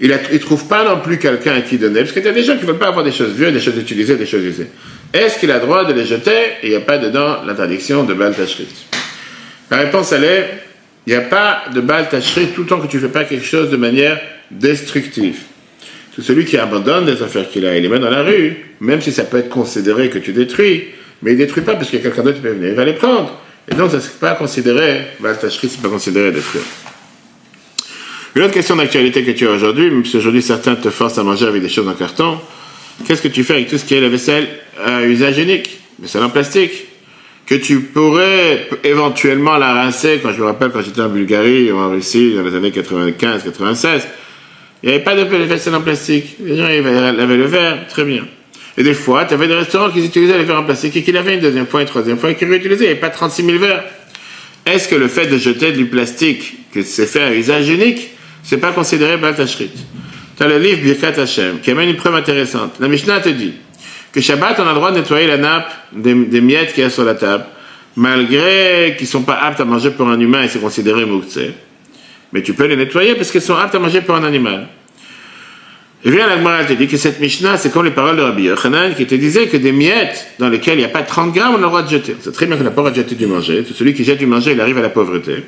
[0.00, 2.44] Il ne trouve pas non plus quelqu'un à qui donner, parce qu'il y a des
[2.44, 4.68] gens qui veulent pas avoir des choses vieux, des choses utilisées, des choses usées.
[5.12, 6.30] Est-ce qu'il a droit de les jeter?
[6.62, 8.68] Et il n'y a pas dedans l'interdiction de Baal Tashrit
[9.70, 10.50] La réponse, elle est,
[11.06, 13.24] il n'y a pas de Baal Tashrit tout le temps que tu ne fais pas
[13.24, 15.38] quelque chose de manière destructive.
[16.14, 19.00] C'est celui qui abandonne des affaires qu'il a et les met dans la rue, même
[19.00, 20.88] si ça peut être considéré que tu détruis,
[21.22, 23.38] mais il ne détruit pas parce a quelqu'un d'autre peut venir, il va les prendre.
[23.70, 26.62] Et donc, ça ne pas considéré, Baltashri, ce n'est pas considéré fruits.
[28.34, 31.22] Une autre question d'actualité que tu as aujourd'hui, même si aujourd'hui certains te forcent à
[31.22, 32.38] manger avec des choses en carton,
[33.04, 34.48] qu'est-ce que tu fais avec tout ce qui est la vaisselle
[34.84, 36.72] à usage unique, vaisselle en plastique,
[37.46, 41.78] que tu pourrais éventuellement la rincer, quand je me rappelle quand j'étais en Bulgarie ou
[41.78, 44.02] en Russie dans les années 95-96,
[44.82, 46.36] il n'y avait pas de vaisselle en plastique.
[46.40, 48.26] Les gens ils avaient le verre, très bien.
[48.78, 51.16] Et des fois, tu avais des restaurants qui utilisaient les verres en plastique et qui
[51.16, 52.84] avaient une deuxième fois, une troisième fois et qui réutilisaient.
[52.84, 53.84] Il n'y avait pas 36 000 verres.
[54.66, 58.10] Est-ce que le fait de jeter du plastique, que c'est fait à usage unique,
[58.42, 59.70] c'est pas considéré Baltashrit
[60.38, 62.74] As le livre Birkat Hashem qui amène une preuve intéressante.
[62.78, 63.54] La Mishnah te dit
[64.12, 66.90] que Shabbat, on a le droit de nettoyer la nappe des, miettes qu'il y a
[66.90, 67.44] sur la table,
[67.96, 71.38] malgré qu'ils ne sont pas aptes à manger pour un humain et c'est considéré moukse.
[72.32, 74.68] Mais tu peux les nettoyer parce qu'elles sont aptes à manger pour un animal.
[76.04, 78.94] Et bien, l'Agmara te dit que cette Mishnah, c'est comme les paroles de Rabbi Yochanan,
[78.94, 81.56] qui te disait que des miettes dans lesquelles il n'y a pas 30 grammes, on
[81.56, 82.14] a le droit de jeter.
[82.20, 83.64] C'est très bien qu'on n'a pas le droit de jeter du manger.
[83.74, 85.44] Celui qui jette du manger, il arrive à la pauvreté.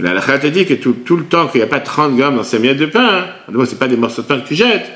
[0.00, 2.58] La te dit que tout, le temps qu'il n'y a pas 30 grammes dans ces
[2.58, 4.86] miettes de pain, hein, ce pas des morceaux de pain que tu jettes,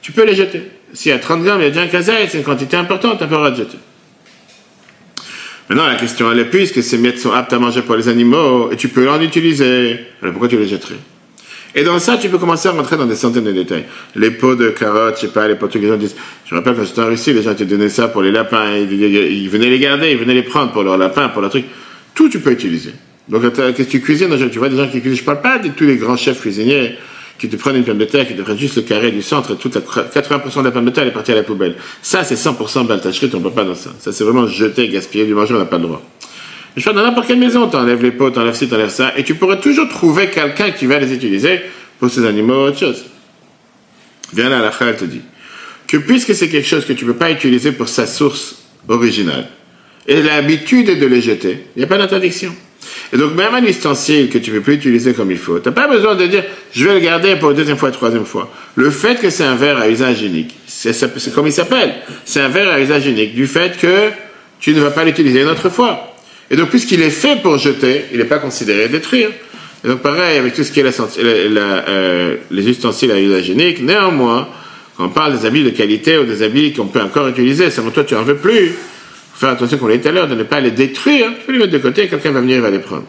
[0.00, 0.62] tu peux les jeter.
[0.92, 3.18] S'il y a 30 grammes, il y a déjà un kazaï, c'est une quantité importante,
[3.18, 3.78] tu n'as pas le droit de jeter.
[5.68, 8.70] Maintenant, la question elle est, puisque ces miettes sont aptes à manger pour les animaux,
[8.70, 10.98] et tu peux en utiliser, alors pourquoi tu les jetterais?
[11.76, 13.84] Et dans ça, tu peux commencer à rentrer dans des centaines de détails.
[14.14, 16.14] Les pots de carottes, je sais pas, les que gens disent.
[16.46, 18.76] Je me rappelle quand j'étais en Russie, les gens te donnaient ça pour les lapins.
[18.76, 21.64] Ils, venaient les garder, ils venaient les prendre pour leurs lapins, pour leurs trucs.
[22.14, 22.92] Tout, tu peux utiliser.
[23.28, 25.18] Donc, qu'est-ce que tu cuisines Tu vois des gens qui cuisinent.
[25.18, 26.96] Je parle pas de tous les grands chefs cuisiniers
[27.38, 29.52] qui te prennent une pomme de terre, qui te prennent juste le carré du centre
[29.52, 31.74] et toute la 80% de la pomme de terre est partie à la poubelle.
[32.00, 33.90] Ça, c'est 100% baltachrit, on ne peut pas dans ça.
[33.98, 36.02] Ça, c'est vraiment jeter, gaspiller du manger, on n'a pas le droit.
[36.76, 38.90] Je parle dans n'importe quelle maison, tu enlèves les pots, tu enlèves ci, tu enlèves
[38.90, 41.60] ça, et tu pourrais toujours trouver quelqu'un qui va les utiliser
[41.98, 43.04] pour ces animaux autre chose.
[44.32, 45.22] Viens là, la elle te dit
[45.86, 48.56] que puisque c'est quelque chose que tu ne peux pas utiliser pour sa source
[48.88, 49.48] originale,
[50.06, 52.54] et l'habitude de les jeter, il n'y a pas d'interdiction.
[53.12, 55.68] Et donc, même un ustensile que tu ne peux plus utiliser comme il faut, tu
[55.68, 58.50] n'as pas besoin de dire je vais le garder pour deuxième fois, troisième fois.
[58.74, 61.94] Le fait que c'est un verre à usage unique, c'est comme il s'appelle.
[62.24, 64.10] C'est un verre à usage unique, du fait que
[64.60, 66.14] tu ne vas pas l'utiliser une autre fois.
[66.50, 69.30] Et donc, puisqu'il est fait pour jeter, il n'est pas considéré détruire.
[69.84, 74.48] Et donc, pareil, avec tout ce qui est euh, les ustensiles à usage unique, néanmoins,
[74.96, 77.82] quand on parle des habits de qualité ou des habits qu'on peut encore utiliser, c'est
[77.92, 78.72] toi, tu n'en veux plus.
[79.34, 81.26] Faut faire attention, comme on l'a dit tout à l'heure, de ne pas les détruire.
[81.40, 83.04] Tu peux les mettre de côté, quelqu'un va venir, il va les prendre.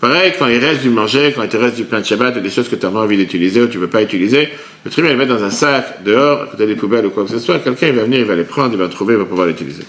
[0.00, 2.50] Pareil, quand il reste du manger, quand il te reste du plein de Shabbat, des
[2.50, 4.48] choses que tu as envie d'utiliser ou tu ne veux pas utiliser,
[4.84, 7.30] le tribunal les mettre dans un sac dehors, à côté des poubelles ou quoi que
[7.30, 9.46] ce soit, quelqu'un va venir, il va les prendre, il va trouver, il va pouvoir
[9.46, 9.84] l'utiliser.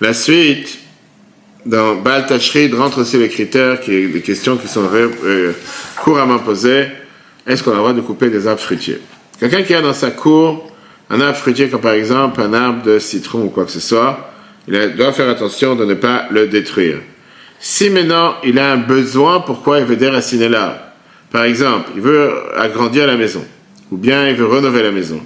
[0.00, 0.78] La suite,
[1.64, 2.26] dans Baal
[2.74, 5.52] rentre aussi les critères, des questions qui sont euh,
[5.96, 6.86] couramment posées.
[7.46, 9.00] Est-ce qu'on a le droit de couper des arbres fruitiers?
[9.38, 10.70] Quelqu'un qui a dans sa cour
[11.10, 14.32] un arbre fruitier, comme par exemple un arbre de citron ou quoi que ce soit,
[14.66, 16.98] il doit faire attention de ne pas le détruire.
[17.60, 20.80] Si maintenant il a un besoin, pourquoi il veut déraciner l'arbre?
[21.30, 23.44] Par exemple, il veut agrandir la maison,
[23.90, 25.20] ou bien il veut rénover la maison,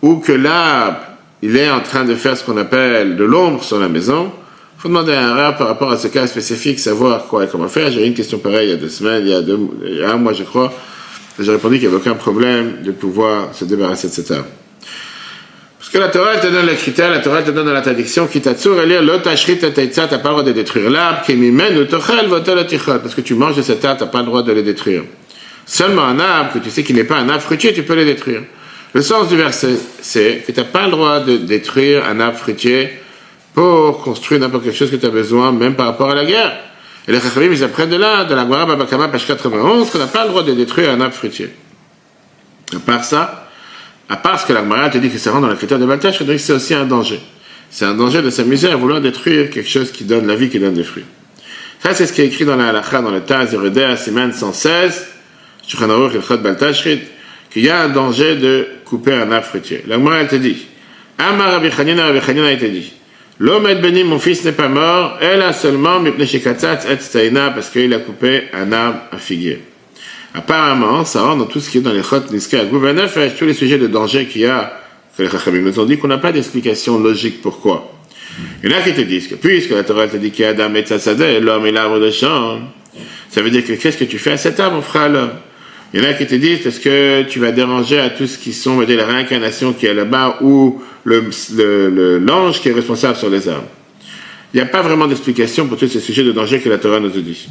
[0.00, 0.98] ou que l'arbre,
[1.42, 4.30] il est en train de faire ce qu'on appelle de l'ombre sur la maison,
[4.78, 7.48] il faut demander à un rare par rapport à ce cas spécifique, savoir quoi et
[7.48, 7.90] comment faire.
[7.90, 9.98] J'ai eu une question pareille il y a deux semaines, il y a, deux, il
[9.98, 10.72] y a un mois je crois,
[11.38, 14.48] j'ai répondu qu'il n'y avait aucun problème de pouvoir se débarrasser de cet arbre
[15.92, 18.86] que la Torah te donne le critère, la Torah te donne l'interdiction, qui t'assure à
[18.86, 23.20] lire l'otachrit t'as pas le droit de détruire l'arbre, qui m'imène ou tochel parce que
[23.20, 25.02] tu manges de cet arbre, t'as pas le droit de le détruire.
[25.66, 28.06] Seulement un arbre, que tu sais qu'il n'est pas un arbre fruitier, tu peux le
[28.06, 28.40] détruire.
[28.94, 32.38] Le sens du verset, c'est que tu n'as pas le droit de détruire un arbre
[32.38, 32.88] fruitier
[33.52, 36.58] pour construire n'importe quelle chose que tu as besoin, même par rapport à la guerre.
[37.06, 40.06] Et les Chachamim, ils apprennent de là, de la Gemara Babakama, page 91, qu'on n'a
[40.06, 41.50] pas le droit de détruire un arbre fruitier.
[42.74, 43.41] À part ça,
[44.12, 46.18] à part ce que l'Agmara te dit que ça rentre dans le critère de Baltash,
[46.18, 47.18] je que c'est aussi un danger.
[47.70, 50.58] C'est un danger de s'amuser à vouloir détruire quelque chose qui donne la vie, qui
[50.58, 51.06] donne des fruits.
[51.82, 55.06] Ça, c'est ce qui est écrit dans la halakha, dans le Taz, Yeredea, Siman 116,
[55.66, 57.00] Shulchan Baltashrit,
[57.50, 59.82] qu'il y a un danger de couper un arbre fruitier.
[59.86, 60.58] L'Agmara, elle te dit,
[61.16, 62.92] Amar Rabbi Chanina, Rabbi Chanina, elle te dit,
[63.38, 68.42] L'homme est béni, mon fils n'est pas mort, elle a seulement, parce qu'il a coupé
[68.52, 69.71] un arbre à figuier.
[70.34, 73.54] Apparemment, ça rentre dans tout ce qui est dans les chot niska gouverneuf, tous les
[73.54, 74.80] sujets de danger qu'il y a,
[75.16, 77.92] que les chachamim nous ont dit qu'on n'a pas d'explication logique pourquoi.
[78.62, 80.48] Il y en a qui te disent que puisque la Torah te dit qu'il y
[80.48, 82.60] a Adam et Tzadeh, l'homme et l'arbre de champ,
[83.28, 85.32] ça veut dire que qu'est-ce que tu fais à cet arbre, frère l'homme
[85.92, 88.38] Il y en a qui te disent parce que tu vas déranger à tout ce
[88.38, 93.16] qui sont, dire, la réincarnation qui est là-bas ou l'ange le, le, qui est responsable
[93.16, 93.68] sur les arbres?
[94.54, 97.00] Il n'y a pas vraiment d'explication pour tous ces sujets de danger que la Torah
[97.00, 97.48] nous a dit.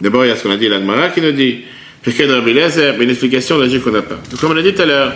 [0.00, 1.64] D'abord, il y a ce qu'on a dit, l'Agmara qui nous dit,
[2.04, 4.16] Pirkei de une explication logique qu'on n'a pas.
[4.38, 5.12] comme on a dit tout à l'heure,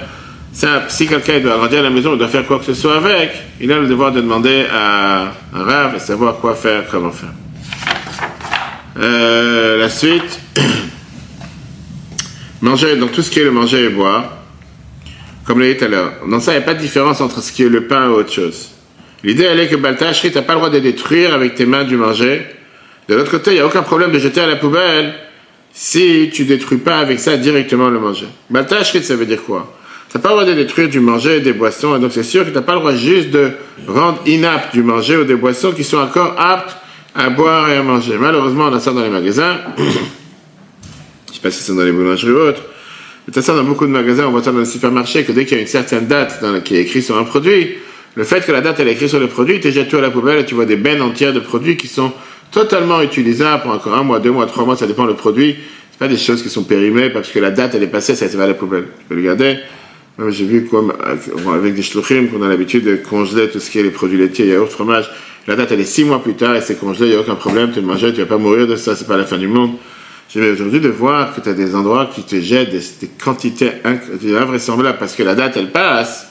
[0.89, 3.71] si quelqu'un doit agrandir la maison, il doit faire quoi que ce soit avec, il
[3.71, 7.29] a le devoir de demander à un rave et savoir quoi faire, comment faire.
[8.99, 10.41] Euh, la suite,
[12.63, 14.39] manger, donc tout ce qui est le manger et boire,
[15.45, 17.21] comme on l'a dit tout à l'heure, dans ça, il n'y a pas de différence
[17.21, 18.71] entre ce qui est le pain et autre chose.
[19.23, 21.85] L'idée, elle est que Baltashri, tu n'as pas le droit de détruire avec tes mains
[21.85, 22.47] du manger,
[23.09, 25.15] de l'autre côté, il n'y a aucun problème de jeter à la poubelle
[25.73, 28.27] si tu détruis pas avec ça directement le manger.
[28.51, 29.75] Baltashrit, ça veut dire quoi?
[30.11, 32.23] Tu n'as pas le droit de détruire du manger et des boissons, et donc c'est
[32.23, 33.51] sûr que tu n'as pas le droit juste de
[33.87, 36.77] rendre inapte du manger ou des boissons qui sont encore aptes
[37.15, 38.17] à boire et à manger.
[38.19, 39.59] Malheureusement, on a ça dans les magasins.
[39.77, 39.89] Je ne
[41.35, 42.63] sais pas si c'est dans les boulangeries ou autres.
[43.27, 45.57] Mais ça dans beaucoup de magasins, on voit ça dans les supermarchés, que dès qu'il
[45.57, 47.75] y a une certaine date qui est écrite sur un produit,
[48.15, 50.01] le fait que la date elle est écrite sur le produit, tu jettes tout à
[50.01, 52.13] la poubelle et tu vois des bennes entières de produits qui sont
[52.51, 55.57] totalement utilisable pour encore un mois, deux mois, trois mois, ça dépend le produit.
[55.91, 58.27] C'est pas des choses qui sont périmées parce que la date elle est passée, ça
[58.27, 58.85] va à la poubelle.
[59.01, 59.59] Tu peux le garder.
[60.31, 60.93] J'ai vu comme
[61.55, 64.47] avec des shluchim qu'on a l'habitude de congeler tout ce qui est les produits laitiers,
[64.47, 65.09] yaourt, fromage.
[65.47, 67.37] La date elle est six mois plus tard et c'est congelé, il n'y a aucun
[67.37, 69.47] problème, tu le manges, tu vas pas mourir de ça, c'est pas la fin du
[69.47, 69.73] monde.
[70.29, 74.99] J'ai aujourd'hui de voir que tu as des endroits qui te jettent des, quantités invraisemblables
[74.99, 76.27] parce que la date elle passe.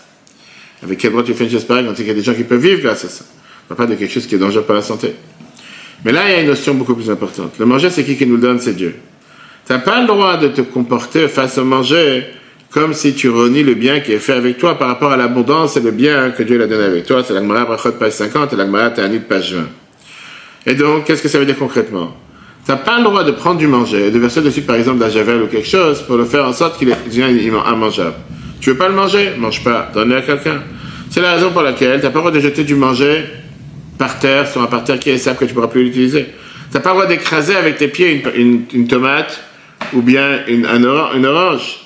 [0.83, 2.43] Avec quel droit tu fais une chose pareille quand il y a des gens qui
[2.43, 3.25] peuvent vivre grâce à ça?
[3.69, 5.15] On pas de quelque chose qui est dangereux pour la santé.
[6.05, 7.53] Mais là, il y a une notion beaucoup plus importante.
[7.59, 8.59] Le manger, c'est qui qui nous donne?
[8.59, 8.95] C'est Dieu.
[9.65, 12.23] Tu n'as pas le droit de te comporter face au manger
[12.69, 15.77] comme si tu renies le bien qui est fait avec toi par rapport à l'abondance
[15.77, 17.23] et le bien que Dieu l'a donné avec toi.
[17.25, 19.63] C'est l'Agmara Brachot, page 50 et l'Agmara Ta'anit, page 20.
[20.67, 22.15] Et donc, qu'est-ce que ça veut dire concrètement?
[22.65, 24.99] Tu n'as pas le droit de prendre du manger et de verser dessus, par exemple,
[24.99, 28.15] de la javel ou quelque chose pour le faire en sorte qu'il est immangeable.
[28.59, 29.31] Tu veux pas le manger?
[29.37, 29.89] Mange pas.
[29.93, 30.61] Donne-le à quelqu'un.
[31.09, 33.23] C'est la raison pour laquelle tu n'as pas le droit de jeter du manger
[33.97, 36.25] par terre, sur un parterre qui est sable que tu ne pourras plus l'utiliser.
[36.71, 39.43] Tu n'as pas le droit d'écraser avec tes pieds une, tomate
[39.93, 40.65] ou bien une,
[41.25, 41.79] orange.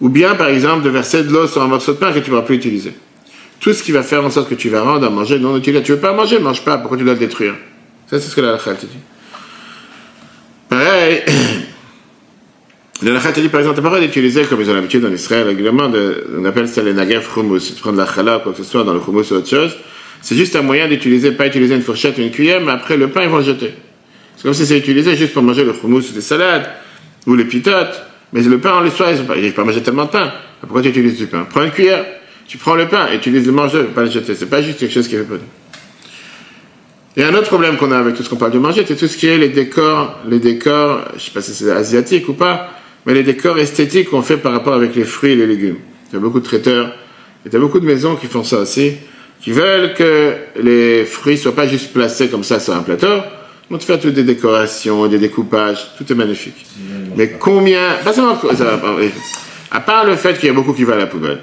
[0.00, 2.20] Ou bien, par exemple, de verser de l'eau sur un morceau de pain que tu
[2.20, 2.92] ne pourras plus utiliser.
[3.60, 5.86] Tout ce qui va faire en sorte que tu vas rendre à manger non utilisable.
[5.86, 6.78] Tu veux pas manger, mange pas.
[6.78, 7.54] Pourquoi tu dois le détruire?
[8.10, 8.98] Ça, c'est ce que la te dit.
[10.68, 11.22] Pareil,
[13.02, 15.88] Le Lachat dit par exemple, t'as pas d'utiliser comme ils ont l'habitude en Israël régulièrement,
[15.88, 18.84] de, on appelle ça les nagaf hummus, de prendre la challah, quoi que ce soit,
[18.84, 19.76] dans le hummus ou autre chose.
[20.22, 23.08] C'est juste un moyen d'utiliser, pas utiliser une fourchette ou une cuillère, mais après le
[23.08, 23.74] pain, ils vont le jeter.
[24.36, 26.68] C'est comme si c'est utilisé juste pour manger le hummus ou des salades,
[27.26, 30.10] ou les pitotes, mais le pain, en l'histoire, ils ne peuvent pas manger tellement de
[30.10, 30.32] pain.
[30.60, 31.46] Pourquoi tu utilises du pain?
[31.50, 32.04] Prends une cuillère,
[32.46, 34.34] tu prends le pain et tu utilises le manger, pas le jeter.
[34.34, 35.26] C'est pas juste quelque chose qui est
[37.16, 38.96] y a un autre problème qu'on a avec tout ce qu'on parle de manger, c'est
[38.96, 42.32] tout ce qui est les décors, les décors, je sais pas si c'est asiatique ou
[42.32, 42.70] pas,
[43.04, 45.76] mais les décors esthétiques qu'on fait par rapport avec les fruits et les légumes.
[46.10, 46.94] Il y a beaucoup de traiteurs,
[47.44, 48.94] il y a beaucoup de maisons qui font ça aussi,
[49.42, 53.22] qui veulent que les fruits soient pas juste placés comme ça sur un plateau,
[53.68, 56.66] vont te faire toutes des décorations, des découpages, tout est magnifique.
[57.16, 58.38] Mais combien, pas seulement,
[59.70, 61.38] à part le fait qu'il y a beaucoup qui va à la poubelle,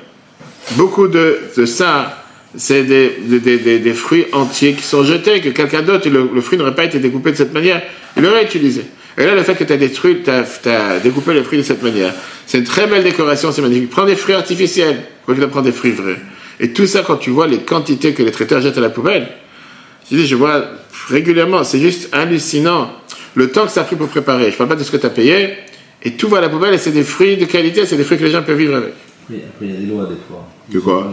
[0.71, 2.23] beaucoup de, de ça,
[2.55, 6.41] c'est des, des, des, des, fruits entiers qui sont jetés, que quelqu'un d'autre, le, le,
[6.41, 7.81] fruit n'aurait pas été découpé de cette manière,
[8.15, 8.85] il l'aurait utilisé.
[9.17, 10.29] Et là, le fait que tu as détruit, tu
[10.69, 12.13] as, découpé le fruit de cette manière,
[12.47, 13.89] c'est une très belle décoration, c'est magnifique.
[13.89, 16.17] Prends des fruits artificiels, quoi qu'il prendre des fruits vrais.
[16.60, 19.28] Et tout ça, quand tu vois les quantités que les traiteurs jettent à la poubelle,
[20.10, 20.63] je dis, je vois
[21.08, 22.91] régulièrement, c'est juste hallucinant
[23.36, 24.52] le temps que ça a pris pour préparer.
[24.52, 25.54] Je parle pas de ce que tu as payé,
[26.04, 28.17] et tout va à la poubelle, et c'est des fruits de qualité, c'est des fruits
[28.17, 28.93] que les gens peuvent vivre avec.
[29.30, 30.48] Oui, après il y a des lois des fois.
[30.69, 31.08] De quoi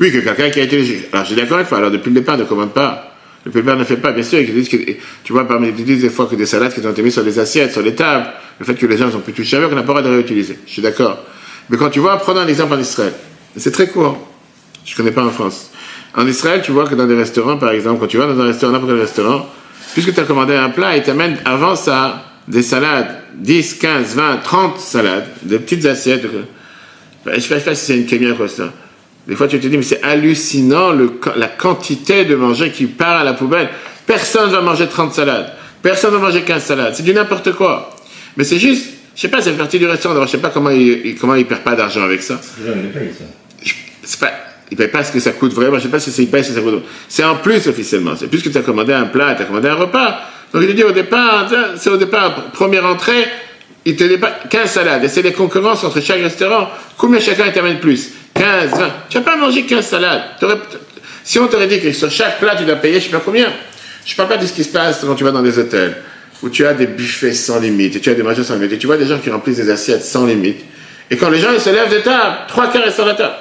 [0.00, 1.08] Oui, que quelqu'un qui a été.
[1.12, 3.14] Alors j'ai d'accord avec toi, alors depuis le départ, ne commande pas.
[3.44, 4.38] Depuis le départ, ne fait pas, bien sûr.
[4.40, 4.76] Ils disent que,
[5.24, 7.38] tu vois, parmi disent des fois que des salades qui ont été mises sur les
[7.38, 8.26] assiettes, sur les tables,
[8.58, 10.16] le fait que les gens ont pu toucher avec, on n'a pas le droit de
[10.16, 10.58] réutiliser.
[10.66, 11.18] Je suis d'accord.
[11.68, 13.12] Mais quand tu vois, prenons un exemple en Israël.
[13.56, 14.29] C'est très courant.
[14.84, 15.70] Je ne connais pas en France.
[16.14, 18.46] En Israël, tu vois que dans des restaurants, par exemple, quand tu vas dans un
[18.46, 19.46] restaurant, n'importe quel restaurant,
[19.92, 24.36] puisque tu as commandé un plat, ils t'amènent avant ça des salades, 10, 15, 20,
[24.38, 26.26] 30 salades, des petites assiettes.
[27.24, 28.72] Je ne sais pas si c'est une caméra quoi ça.
[29.28, 33.20] Des fois, tu te dis, mais c'est hallucinant le, la quantité de manger qui part
[33.20, 33.68] à la poubelle.
[34.06, 35.52] Personne ne va manger 30 salades.
[35.82, 36.94] Personne ne va manger 15 salades.
[36.96, 37.94] C'est du n'importe quoi.
[38.36, 40.20] Mais c'est juste, je sais pas, c'est partie du restaurant.
[40.26, 42.40] Je sais pas comment il, comment il perd pas d'argent avec ça.
[44.02, 44.32] C'est pas,
[44.70, 45.78] il paye pas ce que ça coûte vraiment.
[45.78, 46.82] Je sais pas si c'est, paye ce que ça coûte.
[47.08, 48.14] C'est en plus officiellement.
[48.16, 50.20] C'est plus que tu as commandé un plat, tu as commandé un repas.
[50.52, 53.24] Donc il te dit au départ, c'est au départ, première entrée,
[53.84, 54.16] il te dit
[54.48, 55.04] 15 salades.
[55.04, 56.68] Et c'est les concurrences entre chaque restaurant.
[56.96, 58.10] Combien chacun t'amène plus?
[58.34, 58.88] 15, 20.
[59.08, 60.22] Tu n'as pas mangé 15 salades.
[61.24, 63.22] Si on t'aurait dit que sur chaque plat tu dois payer, je ne sais pas
[63.24, 63.48] combien.
[64.04, 65.96] Je ne parle pas de ce qui se passe quand tu vas dans des hôtels,
[66.42, 68.78] où tu as des buffets sans limite, et tu as des mangeurs sans limite, et
[68.78, 70.64] tu vois des gens qui remplissent des assiettes sans limite.
[71.10, 73.34] Et quand les gens ils se lèvent de table, trois quarts restent sur la table.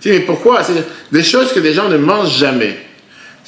[0.00, 0.62] Tu dis, mais pourquoi?
[0.62, 0.74] C'est
[1.10, 2.76] des choses que des gens ne mangent jamais.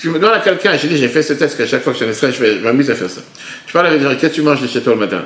[0.00, 1.98] Tu me demandes à quelqu'un, j'ai dit, j'ai fait ce test, qu'à chaque fois que
[1.98, 3.20] je suis je m'amuse à faire ça.
[3.66, 5.24] Tu parles avec des gens, qu'est-ce que tu manges chez toi le matin?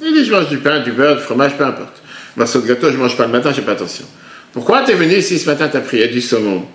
[0.00, 2.02] Il dit, je mange du pain, du beurre, du fromage, peu importe.
[2.36, 4.04] Morceau de gâteau, je mange pas le matin, j'ai pas attention.
[4.52, 6.66] Pourquoi tu es venu ici ce matin, tu as pris du saumon,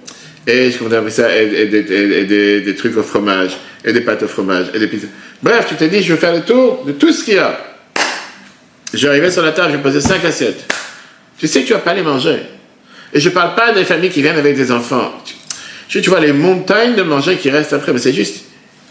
[0.48, 4.88] et je ça, et, des, trucs au fromage, et des pâtes au fromage, et des
[4.88, 5.08] pizzas.
[5.44, 7.60] Bref, tu t'es dit, je vais faire le tour de tout ce qu'il y a.
[8.94, 10.66] Je arrivé sur la table, j'ai posé cinq assiettes.
[11.38, 12.40] Tu sais que tu vas pas les manger.
[13.18, 15.12] Et je parle pas des familles qui viennent avec des enfants.
[15.90, 18.44] Tu, vois les montagnes de manger qui restent après, mais c'est juste.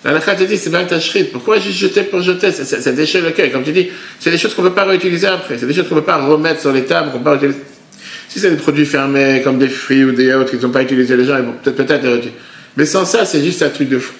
[0.03, 0.97] La te dit, c'est bien ta
[1.33, 2.51] Pourquoi juste jeter pour jeter?
[2.51, 3.53] Ça, déchire le cœur.
[3.53, 5.59] Comme tu dis, c'est des choses qu'on ne peut pas réutiliser après.
[5.59, 7.55] C'est des choses qu'on ne peut pas remettre sur les tables, peut.
[8.29, 10.83] Si c'est des produits fermés, comme des fruits ou des autres qui ne sont pas
[10.83, 12.33] utilisés, les gens, ils vont peut-être peut-être les
[12.77, 14.15] Mais sans ça, c'est juste un truc de fou.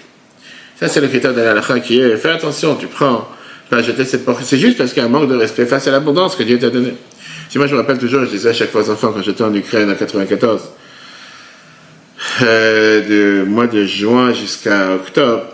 [0.79, 3.29] Ça, c'est le critère de la qui est, fais attention, tu prends,
[3.69, 4.45] pas jeter cette porte.
[4.45, 6.61] C'est juste parce qu'il y a un manque de respect face à l'abondance que Dieu
[6.61, 6.95] t'a donné.
[7.49, 9.45] Si moi, je me rappelle toujours, je disais à chaque fois aux enfants quand j'étais
[9.45, 10.63] en Ukraine en 94,
[12.43, 15.45] euh, du mois de juin jusqu'à octobre,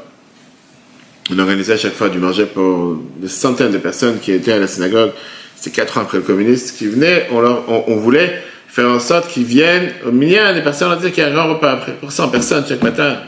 [1.31, 4.59] on organisait à chaque fois du manger pour des centaines de personnes qui étaient à
[4.59, 5.13] la synagogue.
[5.55, 7.29] C'était quatre ans après le communiste qui venait.
[7.31, 11.27] On, voulait faire en sorte qu'ils viennent au milieu des personnes, on dit qu'il y
[11.27, 13.19] a un repas après, pour 100 personnes chaque matin,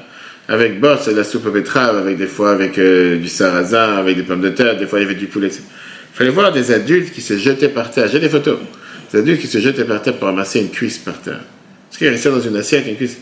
[0.49, 4.17] avec boss, de la soupe aux betteraves, avec des fois avec euh, du sarrasin, avec
[4.17, 5.49] des pommes de terre, des fois il y avait du poulet.
[5.49, 5.61] Il
[6.15, 8.09] fallait voir des adultes qui se jetaient par terre.
[8.09, 8.59] J'ai des photos.
[9.13, 11.41] Des adultes qui se jetaient par terre pour ramasser une cuisse par terre.
[11.89, 13.19] Parce qu'ils restaient dans une assiette, une cuisse.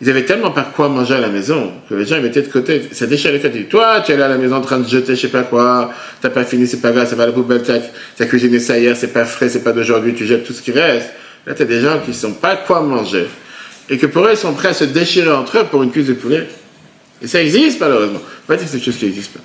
[0.00, 2.48] Ils avaient tellement pas quoi manger à la maison que les gens ils mettaient de
[2.48, 2.82] côté.
[2.92, 3.64] Ça déchire les côtés.
[3.64, 5.92] Toi, tu es là à la maison en train de jeter je sais pas quoi,
[6.22, 7.80] t'as pas fini, c'est pas grave, ça va à la poubelle, t'as
[8.18, 10.72] as cuisiné ça hier, c'est pas frais, c'est pas d'aujourd'hui, tu jettes tout ce qui
[10.72, 11.10] reste.
[11.46, 13.26] Là, tu as des gens qui sont pas quoi manger.
[13.90, 16.06] Et que pour eux, ils sont prêts à se déchirer entre eux pour une cuisse
[16.06, 16.48] de poulet.
[17.20, 18.20] Et ça existe, malheureusement.
[18.46, 19.40] Pas dire que c'est quelque chose qui n'existe pas.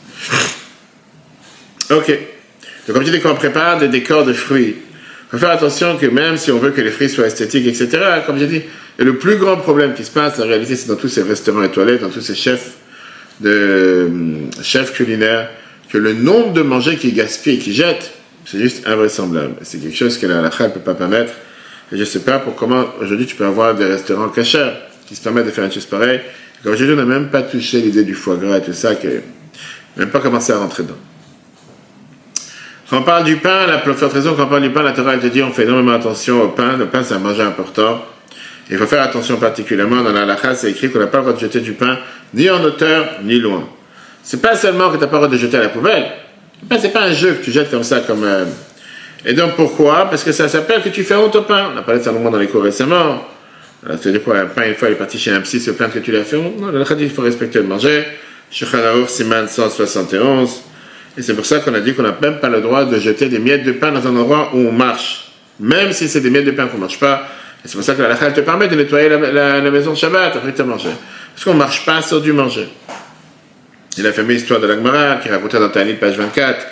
[1.96, 2.35] Ok.
[2.88, 5.98] Donc, comme je dis, quand on prépare des décors de fruits, il faut faire attention
[5.98, 8.62] que même si on veut que les fruits soient esthétiques, etc., comme j'ai dit,
[8.98, 11.64] et le plus grand problème qui se passe, en réalité, c'est dans tous ces restaurants
[11.64, 12.74] étoilés, dans tous ces chefs
[13.42, 14.10] de
[14.62, 15.50] chefs culinaires,
[15.90, 18.12] que le nombre de manger qui gaspillent et qui jettent,
[18.46, 19.56] c'est juste invraisemblable.
[19.64, 21.34] C'est quelque chose que la halakha ne peut pas permettre.
[21.92, 24.72] Et je ne sais pas pour comment aujourd'hui tu peux avoir des restaurants cachers
[25.08, 26.22] qui se permettent de faire une chose pareille.
[26.64, 29.22] Aujourd'hui, on n'a même pas touché l'idée du foie gras et tout ça, que
[29.98, 30.98] même pas commencé à rentrer dedans.
[32.90, 34.92] Quand on parle du pain, la plus forte raison, quand on parle du pain, la
[34.92, 36.78] Torah elle te dit on fait énormément attention au pain.
[36.78, 38.04] Le pain, c'est un manger important.
[38.70, 41.36] Il faut faire attention particulièrement dans la halakha, c'est écrit qu'on n'a pas le droit
[41.36, 41.98] de jeter du pain
[42.34, 43.68] ni en hauteur ni loin.
[44.24, 46.06] C'est pas seulement que tu n'as pas le droit de jeter à la poubelle.
[46.72, 48.24] Ce c'est pas un jeu que tu jettes comme ça, comme.
[48.24, 48.46] Euh,
[49.26, 50.08] et donc pourquoi?
[50.10, 51.72] Parce que ça s'appelle que tu fais honte au pain.
[51.74, 53.24] On a parlé de ça dans les cours récemment.
[53.88, 56.00] C'est-à-dire quoi Un pain, une fois, il est parti chez un psy, se plaindre que
[56.00, 56.60] tu l'as fait honte.
[56.60, 58.04] Non, le dit il faut respecter le manger.
[58.52, 60.62] Shulchan Siman 171.
[61.18, 63.30] Et c'est pour ça qu'on a dit qu'on n'a même pas le droit de jeter
[63.30, 65.32] des miettes de pain dans un endroit où on marche.
[65.60, 67.28] Même si c'est des miettes de pain qu'on ne marche pas.
[67.64, 70.54] Et c'est pour ça que la te permet de nettoyer la, maison de Shabbat après
[70.54, 70.90] tu as mangé.
[71.34, 72.68] Parce qu'on ne marche pas sur du manger.
[73.98, 76.66] Et la fameuse histoire de l'Agmara qui racontait dans Tanit, page 24.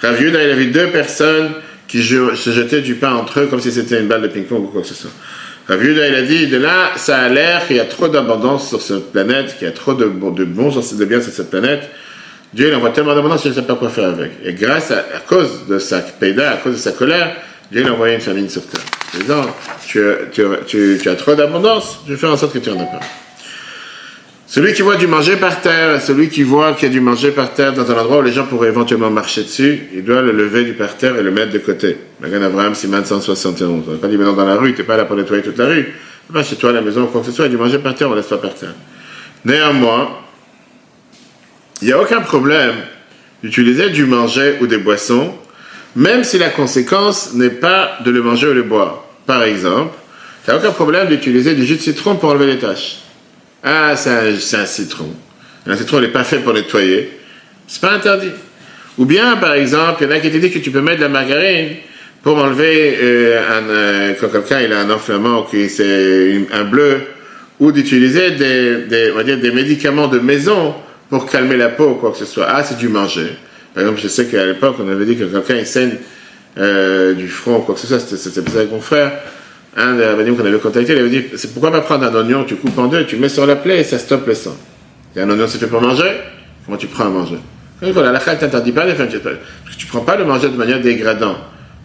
[0.00, 1.50] Rav il avait deux personnes
[1.88, 4.68] qui se jetaient du pain entre eux comme si c'était une balle de ping-pong ou
[4.68, 5.10] quoi que ce soit.
[5.66, 8.80] Rav il a dit, de là, ça a l'air qu'il y a trop d'abondance sur
[8.80, 11.90] cette planète, qu'il y a trop de, de bons de biens sur cette planète,
[12.54, 14.32] Dieu il envoie tellement d'abondance qu'il ne sait pas quoi faire avec.
[14.44, 17.36] Et grâce à, à cause de sa péda, à cause de sa colère,
[17.70, 18.80] Dieu il a envoyé une famine sur terre.
[19.14, 19.42] Disant,
[19.86, 20.00] tu,
[20.66, 23.00] tu, tu, as trop d'abondance, je vais faire en sorte que tu en aies pas.
[24.46, 27.32] Celui qui voit du manger par terre, celui qui voit qu'il y a du manger
[27.32, 30.32] par terre dans un endroit où les gens pourraient éventuellement marcher dessus, il doit le
[30.32, 31.98] lever du par terre et le mettre de côté.
[32.20, 33.84] Magan Abraham, Siman 171.
[33.86, 35.58] On n'a pas dit maintenant dans la rue, tu n'es pas là pour nettoyer toute
[35.58, 35.94] la rue.
[36.32, 37.94] Pas chez toi la maison, quoi que ce soit, il y a du manger par
[37.94, 38.74] terre, on laisse pas par terre.
[39.44, 40.08] Néanmoins,
[41.80, 42.74] il n'y a aucun problème
[43.42, 45.32] d'utiliser du manger ou des boissons,
[45.94, 49.04] même si la conséquence n'est pas de le manger ou le boire.
[49.26, 49.94] Par exemple,
[50.46, 52.98] il n'y a aucun problème d'utiliser du jus de citron pour enlever les taches.
[53.62, 55.12] Ah, c'est un, citron.
[55.66, 57.10] Un citron n'est pas fait pour nettoyer.
[57.66, 58.30] C'est pas interdit.
[58.96, 60.98] Ou bien, par exemple, il y en a qui te disent que tu peux mettre
[60.98, 61.76] de la margarine
[62.22, 67.02] pour enlever euh, un, euh, quand quelqu'un il a un enflammement, qui c'est un bleu,
[67.60, 70.74] ou d'utiliser des médicaments de maison
[71.08, 72.46] pour calmer la peau ou quoi que ce soit.
[72.48, 73.36] Ah, c'est du manger.
[73.74, 75.94] Par exemple, je sais qu'à l'époque, on avait dit que quelqu'un il saigne
[76.58, 79.12] euh, du front ou quoi que ce soit, c'était ça avec mon frère.
[79.76, 82.44] Un des rabbins qu'on avait contacté, il avait dit c'est pourquoi pas prendre un oignon,
[82.44, 84.56] tu coupes en deux, tu mets sur la plaie et ça stoppe le sang.
[85.14, 86.10] Et un oignon, c'est fait pour manger?
[86.64, 87.38] Comment tu prends à manger?
[87.80, 90.56] Voilà, la ne t'interdit pas de faire parce que tu prends pas le manger de
[90.56, 91.36] manière dégradante.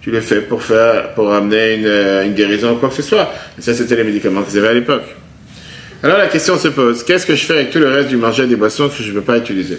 [0.02, 3.04] Tu le fais pour faire, pour amener une, euh, une guérison ou quoi que ce
[3.04, 3.32] soit.
[3.58, 5.04] Et ça, c'était les médicaments qu'ils avaient à l'époque.
[6.04, 8.46] Alors la question se pose, qu'est-ce que je fais avec tout le reste du manger
[8.46, 9.78] des boissons que je ne peux pas utiliser?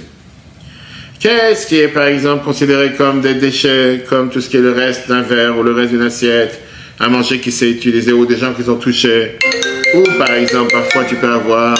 [1.21, 4.73] Qu'est-ce qui est par exemple considéré comme des déchets, comme tout ce qui est le
[4.73, 6.63] reste d'un verre ou le reste d'une assiette,
[6.99, 9.37] un manger qui s'est utilisé ou des gens qui ont touché
[9.95, 11.75] Ou par exemple, parfois tu peux avoir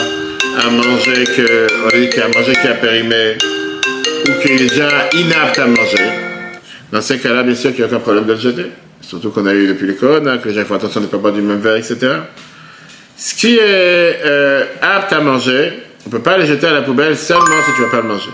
[0.63, 3.37] un manger qui a périmé
[4.27, 6.05] ou qui est déjà inapte à manger.
[6.91, 8.65] Dans ces cas-là, bien sûr qu'il n'y a aucun problème de le jeter.
[9.01, 11.17] Surtout qu'on a eu depuis les corona, que les gens font attention de ne pas
[11.17, 11.97] boire du même verre, etc.
[13.17, 13.61] Ce qui est
[14.25, 15.73] euh, apte à manger,
[16.05, 18.01] on ne peut pas le jeter à la poubelle seulement si tu ne vas pas
[18.01, 18.29] le manger.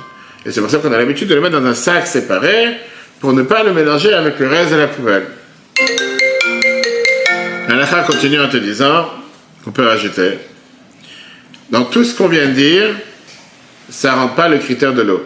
[0.46, 2.78] Et c'est pour ça qu'on a l'habitude de le mettre dans un sac séparé
[3.20, 5.26] pour ne pas le mélanger avec le reste de la poubelle.
[7.70, 9.08] L'Alacha continue en te disant
[9.64, 10.40] qu'on peut rajouter.
[11.70, 12.90] Dans tout ce qu'on vient de dire,
[13.90, 15.24] ça ne rend pas le critère de l'eau.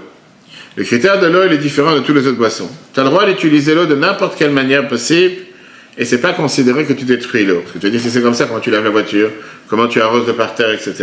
[0.75, 2.69] Le critère de l'eau, il est différent de tous les autres boissons.
[2.93, 5.35] Tu as le droit d'utiliser l'eau de n'importe quelle manière possible
[5.97, 7.62] et c'est pas considéré que tu détruis l'eau.
[7.62, 9.29] Parce que tu dis, si c'est comme ça, comment tu laves la voiture,
[9.67, 10.93] comment tu arroses de par terre, etc.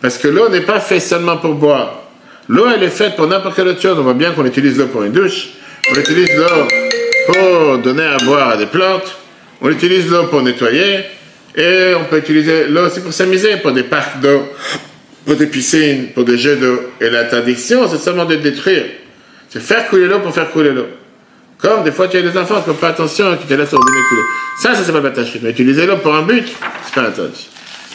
[0.00, 2.02] Parce que l'eau n'est pas faite seulement pour boire.
[2.48, 3.96] L'eau, elle est faite pour n'importe quelle autre chose.
[3.98, 5.48] On voit bien qu'on utilise l'eau pour une douche,
[5.90, 6.66] on utilise l'eau
[7.26, 9.18] pour donner à boire à des plantes,
[9.60, 11.04] on utilise l'eau pour nettoyer,
[11.54, 14.48] et on peut utiliser l'eau aussi pour s'amuser, pour des parcs d'eau,
[15.26, 16.80] pour des piscines, pour des jeux d'eau.
[17.00, 18.84] Et l'interdiction, c'est seulement de détruire.
[19.48, 20.86] C'est faire couler l'eau pour faire couler l'eau.
[21.58, 23.72] Comme des fois tu as des enfants qui ne font pas attention, qui te laissent
[23.72, 24.22] au robinet couler.
[24.62, 26.46] Ça, ça s'appelle pas Mais utiliser l'eau pour un but,
[26.84, 27.48] c'est pas interdit.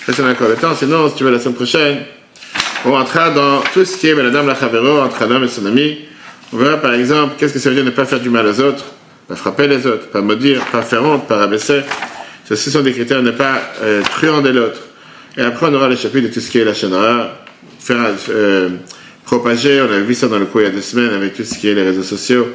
[0.05, 0.75] Ça, c'est encore le temps.
[0.75, 1.99] Sinon, si tu veux la semaine prochaine,
[2.85, 5.65] on rentrera dans tout ce qui est Madame la Chavero entre un homme et son
[5.65, 5.99] ami.
[6.51, 8.59] On verra par exemple qu'est-ce que ça veut dire ne pas faire du mal aux
[8.59, 8.85] autres,
[9.27, 11.81] pas frapper les autres, pas maudire, pas faire honte, pas rabaisser.
[12.45, 14.79] Ceci sont des critères, ne pas euh, truander l'autre.
[15.37, 16.93] Et après, on aura le chapitre de tout ce qui est la chaîne
[17.79, 17.97] faire
[18.29, 18.69] euh,
[19.25, 21.43] propager, on a vu ça dans le cours il y a deux semaines avec tout
[21.43, 22.47] ce qui est les réseaux sociaux,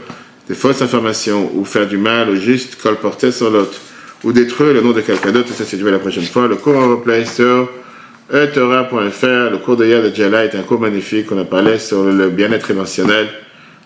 [0.48, 3.78] des fausses informations ou faire du mal ou juste colporter sur l'autre
[4.24, 6.48] ou détruire le nom de quelqu'un d'autre, ça c'est du la prochaine fois.
[6.48, 7.70] Le cours en replay sur
[8.32, 12.04] etora.fr, le cours de hier de Jala est un cours magnifique, on a parlé sur
[12.04, 13.28] le bien-être émotionnel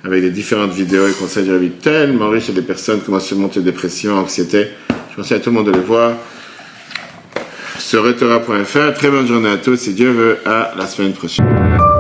[0.05, 3.61] avec des différentes vidéos et conseils de vie tellement riches à des personnes comment surmonter
[3.61, 4.69] dépression, anxiété.
[5.11, 6.13] Je conseille à tout le monde de le voir
[7.79, 8.95] sur etora.fr.
[8.95, 11.92] Très bonne journée à tous et Dieu veut à la semaine prochaine.